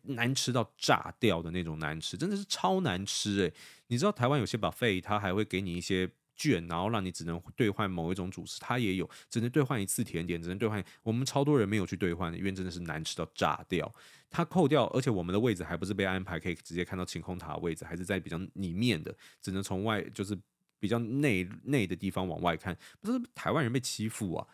[0.05, 3.53] 难吃到炸掉的那种难吃，真的是超难吃诶，
[3.89, 10.83] 你知道台湾有些 buffet，他还会给你一些券，然后让你只能兑换某一种主食，他也有只能兑换一次甜点，只能兑换。
[11.03, 13.93] 我们超多人没有去兑换，因为真的是难吃到炸掉。
[14.31, 20.39] 他扣掉，而且我们的位置还不是被安排可以直接看到晴空塔位置，还是在比较里面的，只能从外就是。
[20.85, 24.47] 比较内内的地方往外看，不是台湾人被欺负啊，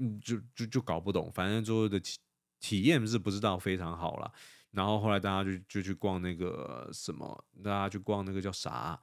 [0.00, 2.18] 嗯，就就就搞不懂，反正最后的体
[2.58, 4.32] 体验是不知道非常好了。
[4.72, 9.00] 然后后来大家就就去逛那个什么，大家去逛那个叫啥，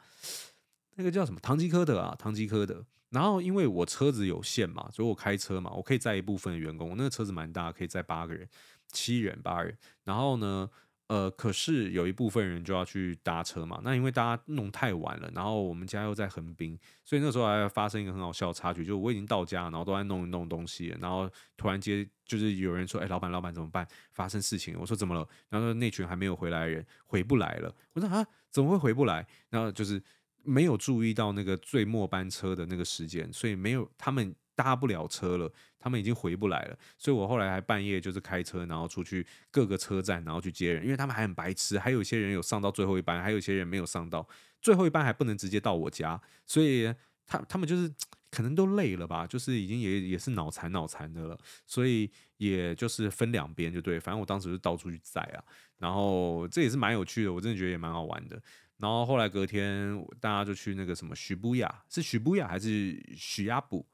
[0.96, 2.86] 那个叫什么唐吉诃德啊，唐吉诃德。
[3.12, 8.46] 然后因为我车子有限嘛，所以我开车嘛，我可以载一部分员工，我那个车子蛮大，可以载八个人、
[8.92, 9.78] 七人、八人。
[10.04, 10.70] 然后呢，
[11.08, 23.88] 呃，可是有一部分人就要去搭车嘛，那因为大家弄太晚了，然后我们家又在横滨，所以那时候还发生一个很好笑的插曲，就我已经到家，然后都在弄一弄东西，然后突然间就是有人说：“哎，老板，老板怎么办？
[24.14, 27.76] 发生事情。”我说：“怎么了？”然后那群还没有回来的人回不来了。
[27.94, 30.02] 我说：“啊，怎么会回不来？”然后就是
[30.44, 34.34] 没有注意到那个最末班车的那个时间，所以没有他们。
[34.56, 35.52] 搭不了车了，
[35.84, 44.26] 他们已经回不来了，所以我后来还半夜就是开车，然后出去各个车站，然后去接人，因为他们还很白痴，还有一些人有上到最后一班，还有一些人没有上到。
[44.62, 46.94] 最后一班，还不能直接到我家，所以
[47.26, 47.94] 他他们就是
[48.32, 55.44] 可能都累了吧，就是已经也也是脑残脑残的了，所以也就是分两边就对，反正我当时就到处去载啊，
[55.80, 58.42] 然后这也是蛮有趣的，我真的觉得也蛮好玩的。
[58.78, 63.86] 然后后来隔天大家就去那个什么许布亚，是许布亚还是许亚布？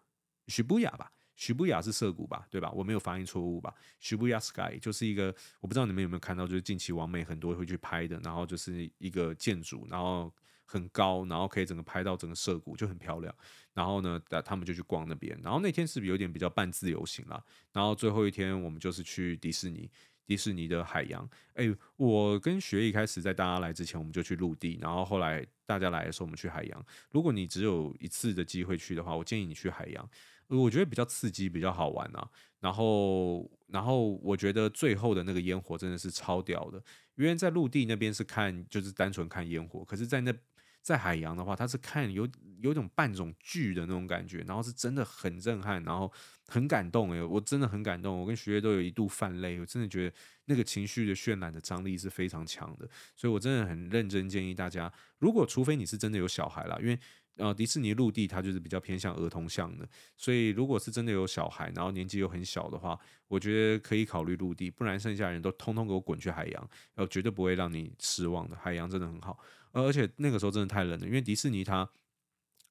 [0.47, 2.69] 许布雅吧，许布雅是涩谷吧，对吧？
[2.73, 3.73] 我没有发音错误吧？
[3.97, 10.29] 许布雅 Sky 就是一个，我不知道你们有没有看到，就是近期网美很多会去拍的，然后就是一个建筑，然后
[10.65, 13.33] 很高，然后可以整个拍到整个涩谷，就很漂亮。
[13.73, 15.39] 然后呢，他们就去逛那边。
[15.41, 17.41] 然后那天是不是有点比较半自由行啦？
[17.71, 19.89] 然后最后一天我们就是去迪士尼，
[20.25, 21.25] 迪士尼的海洋。
[21.53, 26.85] 诶，我跟学一开始在大家来之前，我们就去陆地，然后后来大家来的时候，我们去海洋。
[27.11, 30.09] 如果你只有一次的机会去的话，我建议你去海洋。
[30.49, 32.29] 我觉得比较刺激，比较好玩啊。
[32.59, 36.83] 然后，然后我觉得最后的那个烟火真的是超屌的，
[37.15, 40.33] 因为在陆地那边是看，就是单纯看烟火，可是，在那
[40.81, 42.27] 在海洋的话，它是看有
[42.61, 46.11] 有种半种剧的那种感觉，然后是真的很震撼，然后
[46.47, 56.99] 很感动诶，我真的很感动，我跟徐悦都有一度泛泪，我真的觉得那个情绪的渲染的张力是非常强的，所以我真的很认真建议大家，如果除非你是真的有小孩啦，因为。
[57.37, 62.99] 呃，迪士尼陆地它就是比较偏向儿童向的，所以如果是真的有小孩，然后年纪又很小的话，
[63.29, 68.57] 我觉得可以考虑陆地，不然剩下人都通通给我滚去海洋，呃，绝对不会让你失望的。
[68.57, 69.39] 海洋真的很好，
[69.71, 71.89] 呃，而且那个时候真的太冷了，因为迪士尼它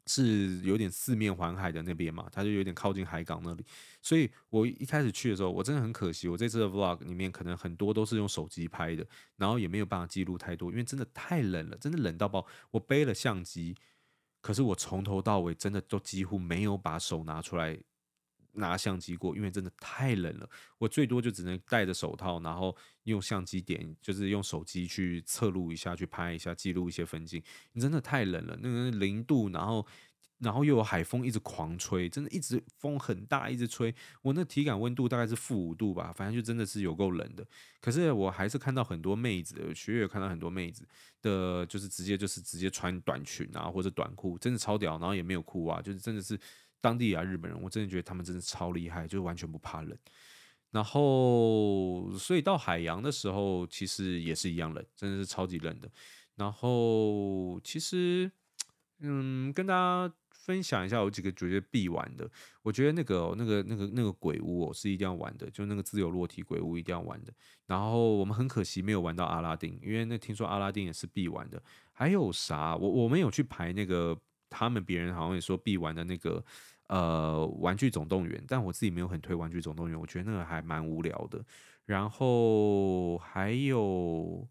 [0.06, 3.64] 是有点四面环海的那边嘛，它就有点靠近海港那里，
[4.02, 9.06] 所以我一开始去的时候，我真的很可惜，我这次的 vlog 里面可能很多都是用手机拍的，
[9.36, 13.74] 然后也没有办法记录太多，因为真的太冷了，真的冷到爆，我背了相机。
[14.40, 17.78] 可是我从头到尾真的都几乎没有把手拿出来
[18.52, 20.48] 拿相机过，因为真的太冷了。
[20.78, 27.42] 我最多就只能戴着手套，然后用相机点，就是用手机去测录一下，去拍一下，记录一些风景。
[27.80, 29.86] 真的太冷了，那个零度，然后。
[30.38, 33.92] 然后又有海风一直狂吹，真的一直风很大，一直吹。
[34.22, 37.44] 我那体感温度大概是负五度吧，反正就真的是有够冷的。
[37.80, 40.86] 可是我还是看到很多妹子，学姐有看到很多妹子
[41.22, 44.92] 的，就是直接就是直接穿短裙啊或者短裤，真的超屌。
[44.98, 46.38] 然后也没有裤袜，就是真的是
[46.80, 49.98] 当地啊日本人，我真的觉得他们真的超厉害，就完全不怕冷。
[50.70, 55.90] 然后所以到海洋的时候，其实也是一样冷，真的是超级冷的。
[56.36, 58.30] 然后其实
[59.00, 60.14] 嗯，跟大家。
[60.48, 62.26] 分享一下有几个觉得必玩的，
[62.62, 67.30] 我觉得那个、那个那个那个鬼屋哦、是一定要玩的，就那个自由落体鬼屋一定要玩的。
[67.66, 71.62] 然后我们很可惜没有玩到阿拉丁，因为那听说阿拉丁也是必玩的。
[71.92, 72.74] 还有啥？
[72.76, 74.18] 我我们有去排那个，
[74.48, 76.42] 他们别人好像也说必玩的那个
[76.86, 81.44] 呃玩具总动员，但我自己没有很推玩具总动员，我觉得那个还蛮无聊的。
[81.84, 84.48] 然后还有。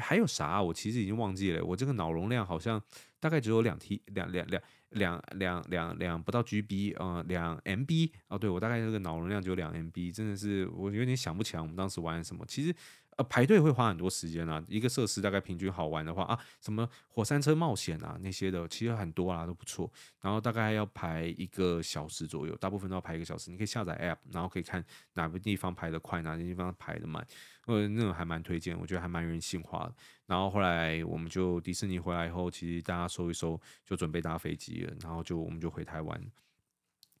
[0.00, 0.62] 还有啥？
[0.62, 1.64] 我其实已经忘记了。
[1.64, 2.80] 我这个脑容量好像
[3.20, 12.44] 大概只有两 T 两两两两两两两不到 GB，呃，两 MB 哦，对我大概这个脑容量只有两 MB，真的是我有点想不起来我们当时玩什么。
[12.46, 12.74] 其实
[13.18, 19.92] 呃排队会花很多时间啊，一个设施大概平均好玩的话啊，什么火山车冒险啊那些的，其实很多啊都不错。
[20.20, 23.50] 然后大概要排一个小时左右，大部分都要排一个小时。
[23.50, 27.26] 你可以下载 App，然后可以看哪个地方排得快，哪个地方排得慢。
[27.66, 29.94] 呃，那种还蛮推荐，我觉得还蛮人性化的。
[30.26, 34.94] 然后后来我们就迪士尼回来以后，其实大家收一收，就准备搭飞机了。
[35.02, 36.20] 然后就我们就回台湾，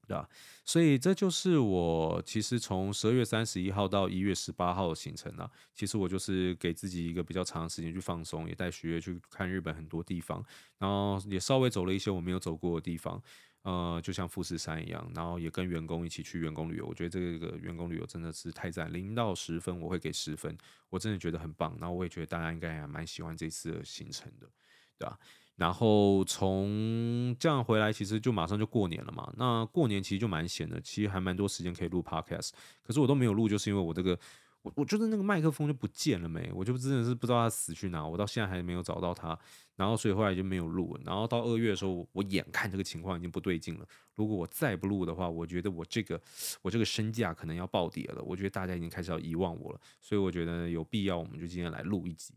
[0.08, 0.28] 对吧？
[0.64, 5.50] 所以这就是我其实从十二月三十一号到一月十八号的行程了。
[5.74, 10.42] 其实我就是给自己一个比较长的时间去放松，也带学业去看日本很多地方，
[10.78, 13.22] 然后也稍微走了一些我没有走过的地方。
[13.62, 16.86] 呃，就像富士山一样，然后也跟员工一起去员工旅游。
[16.86, 20.56] 我觉得这个员工旅游真的是太赞，零到十分我会给十分，
[20.88, 21.76] 我真的觉得很棒。
[21.78, 24.48] 然后我也觉得大家应该还蛮喜欢这次的行程的，
[24.96, 25.18] 对吧？
[25.58, 29.30] 然后从这样回来，其实就马上就过年了嘛。
[29.36, 32.52] 那过年其实就蛮闲的，其实还蛮多时间可以录 podcast，
[32.82, 34.18] 可是我都没有录，就是因为我这个。
[34.62, 39.38] 我我觉得那个麦克风就不见了没，我就真的是不知道他死去哪，我到现在还没有找到他，
[39.76, 40.98] 然后所以后来就没有录。
[41.04, 43.86] 然后到二月的时候，我眼看这个情况已经不对劲了，
[44.16, 46.20] 如果我再不录的话，我觉得我这个
[46.60, 48.22] 我这个身价可能要暴跌了。
[48.24, 52.34] 我觉得大家已经开始要遗忘我了，所以我觉得有必要，我们就今天来录一集。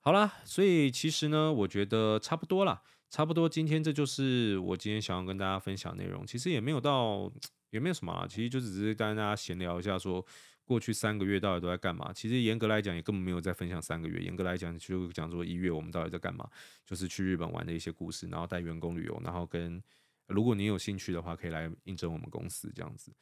[0.00, 6.26] 好啦，所以其实呢，我觉得差不多了，差不多今天这就是我今天想要跟大家分享内容。
[6.26, 7.30] 其实也没有到，
[7.70, 10.24] 也没有什么啊，其实就只是跟大家闲聊一下说。
[10.62, 12.12] 过去三个月到底都在干嘛？
[12.12, 14.20] 其实严格来讲，也根本没有在分享三个月。
[14.20, 16.48] 严格来讲，就讲说一月我们到底在干嘛，
[16.86, 19.82] 就是去日本玩的一些故事，然后带员工旅游，然后跟
[20.28, 23.12] 如果你有兴趣的话，可以来应征我们公司这样子。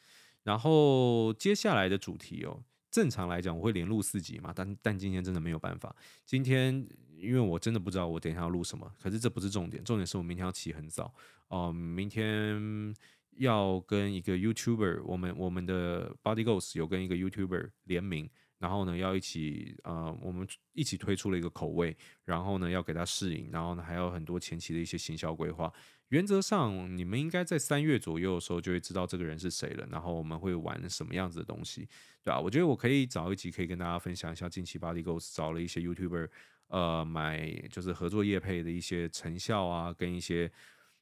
[0.43, 5.95] 然后接下来的主题哦，正常来讲我会连录四集嘛，但但今天真的没有办法。
[6.24, 6.86] 今天
[7.16, 11.12] 因为我真的不知道我等一下要录什么，可是这不是重点，重点是我明天要起很早
[11.49, 12.95] 哦，明天。
[13.39, 18.28] 要跟一个 YouTuber，我们我们的 Body Ghost 有跟一个 YouTuber 联名，
[18.59, 25.73] 然后呢要一起呃，我们一起推出了一个口味，然后呢要给他试饮，然后呢还有很多前期的一些行销规划。
[26.09, 31.89] 原则上，你们应该在三月左右的时候就会知道这个人是谁了，然后我们会玩什么样子的东西，
[32.25, 32.41] 对吧？
[32.41, 36.29] 我觉得我可以找一集可以跟大家分享一下近期 Body Ghost 找了一些 YouTuber，
[36.69, 40.51] 呃，买就是合作业配的一些成效啊，跟一些。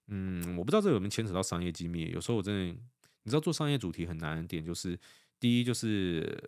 [0.08, 2.10] 嗯，我不知道这有没有牵扯到商业机密。
[2.10, 2.80] 有时候我真的，
[3.24, 4.96] 你知道做商业主题很难的点就是，
[5.40, 6.40] 第一就是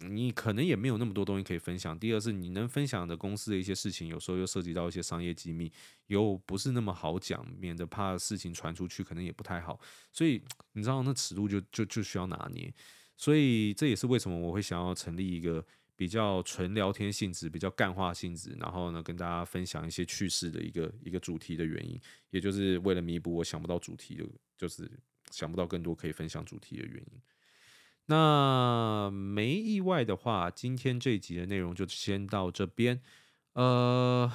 [0.00, 5.70] 你可能也没有那么多东西可以分享；第二是你能分享的公司的一些事情，有时候又涉及到一些商业机密，
[6.06, 9.78] 又不是那么好讲，免得怕事情传出去可能也不太好。
[10.10, 12.72] 所以你知道那尺度就就就需要拿捏。
[13.16, 15.64] 所以这也是为什么我会想要成立一个。
[15.94, 24.24] 比较纯聊天性质，比较干话性质，然后呢，跟大家分享一些趣事的一个一个主题的原因，也就是为了弥补我想不到主题的，
[24.56, 24.90] 就是
[25.30, 27.20] 想不到更多可以分享主题的原因。
[28.06, 33.00] 那没意外的话，今天这一集的内容就先到这边。
[33.54, 34.30] 呃，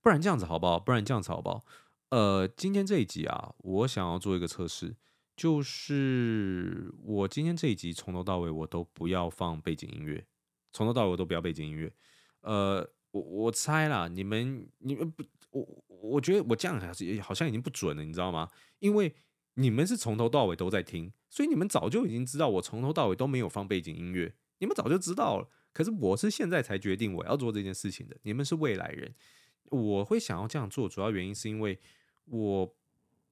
[0.00, 0.78] 不然这样子好不好？
[0.78, 1.64] 不然这样子好不好？
[2.10, 4.96] 呃，今天这一集啊，我想要做一个测试。
[5.36, 10.26] 就是我今天这一集从头到尾我都不要放背景音乐，
[10.72, 11.92] 从头到尾我都不要背景音乐。
[12.40, 18.48] 呃，我我猜啦，你们你们不，我我觉得我这样还是好像已经不准了，你知道吗？
[18.80, 19.14] 因为
[19.58, 25.48] 你们是从头到尾都在听，所以你们早就已经知道我从头到尾都没有放背景音乐，你们早就知道了。
[25.72, 29.14] 可是我是现在才决定我要做这件事情的，你们是未来人，
[29.70, 31.78] 我会想要这样做，主要原因是因为
[32.26, 32.74] 我。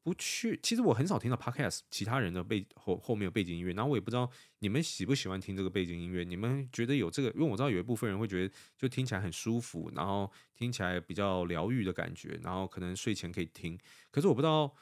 [0.06, 7.28] 不去，其实我很少听到 podcast 其他人的背后后面有背景音乐，然后我也不知道你们喜不喜欢听这个背景音乐，你们觉得有这个？
[7.30, 13.76] 因为我知道有一部分人会觉得就听起来很舒服，然后听起来比较疗愈的感觉，然后可能睡前可以听。
[14.12, 14.72] 可是我不知道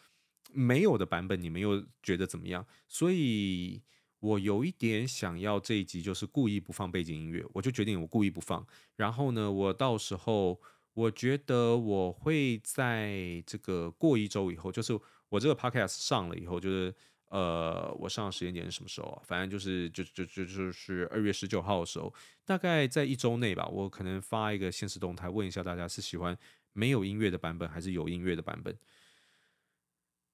[0.53, 2.67] 没有的版本你们又觉得怎么样？
[2.89, 3.83] 所以
[4.21, 8.67] 我有一点想要这一集就是故意不放背景音乐，我就决定我故意不放。
[8.97, 10.61] 然后呢，我到时候
[10.93, 14.99] 我觉得我会在这个过一周以后，就是。
[15.31, 16.95] 我这个 podcast 上了以后，就是
[17.29, 19.23] 呃，我上时间点是什么时候啊？
[19.25, 22.15] 反正就是就就就就是二月十九号的时候，
[22.45, 23.67] 大概在一周内吧。
[23.67, 26.39] 我可能发一个现实动态，问一下大家是喜欢
[26.73, 28.79] 没有音乐的版本，还是有音乐的版本？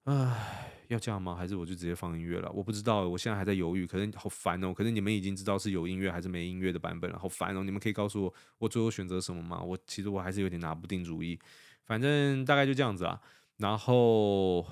[0.05, 1.35] 唉，要这样吗？
[1.37, 2.51] 还是我就直接放音乐了？
[2.53, 3.87] 我不知道，我现在还在犹豫。
[3.87, 4.73] 可能好烦哦。
[4.73, 7.63] 可是你们已经知道是有音乐还是没音乐的版本了，好烦哦。
[7.63, 9.61] 你们可以告诉我，我最后选择什么吗？
[9.63, 11.39] 我其实我还是有点拿不定主意。
[11.85, 13.21] 反正大概就这样子啊。
[13.59, 14.67] 然后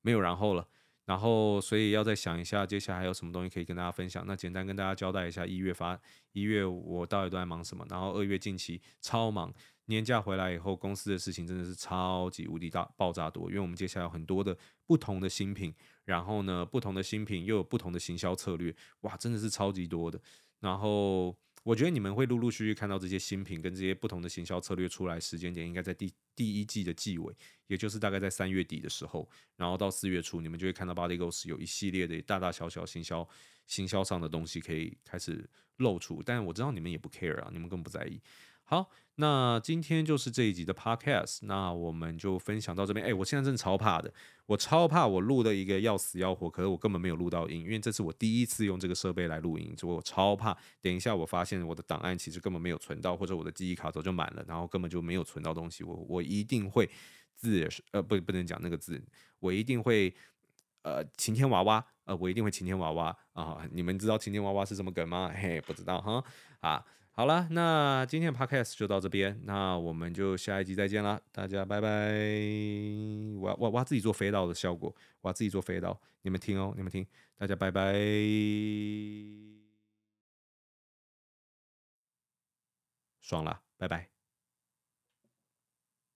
[0.00, 0.66] 没有然后了，
[1.04, 4.24] 然后所以要再想一下，接下来还有什么东西可以跟大家分享。
[4.26, 6.00] 那简单跟大家交代一下，一月发
[6.32, 7.86] 一月我到底都在忙什么。
[7.90, 9.52] 然后二月近期超忙，
[9.92, 15.74] 年假回来以后，公司的事情真的是超级无敌大爆炸多，因为我们接下来有很多的不同的新品，
[16.04, 20.20] 然后呢，不同的新品又有不同的行销策略，哇，真的是超级多的。
[20.60, 27.34] 然后我觉得你们会陆陆续续看到这些新品跟这些不同的行销策略出来，时间点应该在第第一季的季尾，
[27.66, 33.28] 也就是大概在三月底的时候，然后到四月初，你们就会看到 Body Ghost 有一系列的大大小小行销
[33.66, 38.20] 行销上的东西可以开始露出，但我知道你们也不 care 啊，你们更不在意。
[38.64, 43.04] 好，那今天就是这一集的 podcast，那我们就分享到这边。
[43.04, 44.10] 哎、我现在真的超怕的，
[44.46, 50.56] 我超怕我录的一个要死要活，可是我根本没有录到音，因为这是我第一次用这个设备来录音，所以我超怕。
[50.80, 55.84] 等一下我发现我的档案其实根本没有存到，或者我的记忆卡早就满了，然后根本就没有存到东西。
[55.84, 56.88] 我我一定会
[57.34, 59.04] 字呃不不能讲那个字，
[59.40, 60.14] 我一定会
[60.82, 65.30] 呃晴天娃娃呃我一定会晴天娃娃啊、你们知道晴天娃娃是什么梗吗？
[65.34, 66.24] 嘿，不知道哈
[66.60, 66.82] 啊。
[67.14, 71.88] 好了，那今天的 podcast 就到这边，那我们就下一集再见啦，大家拜拜。
[73.38, 77.06] 我要我我要自己做飞刀的效果，我要自己做飞刀，你们听哦，你们听，
[77.36, 77.92] 大家拜拜，
[83.20, 84.11] 爽了，拜拜。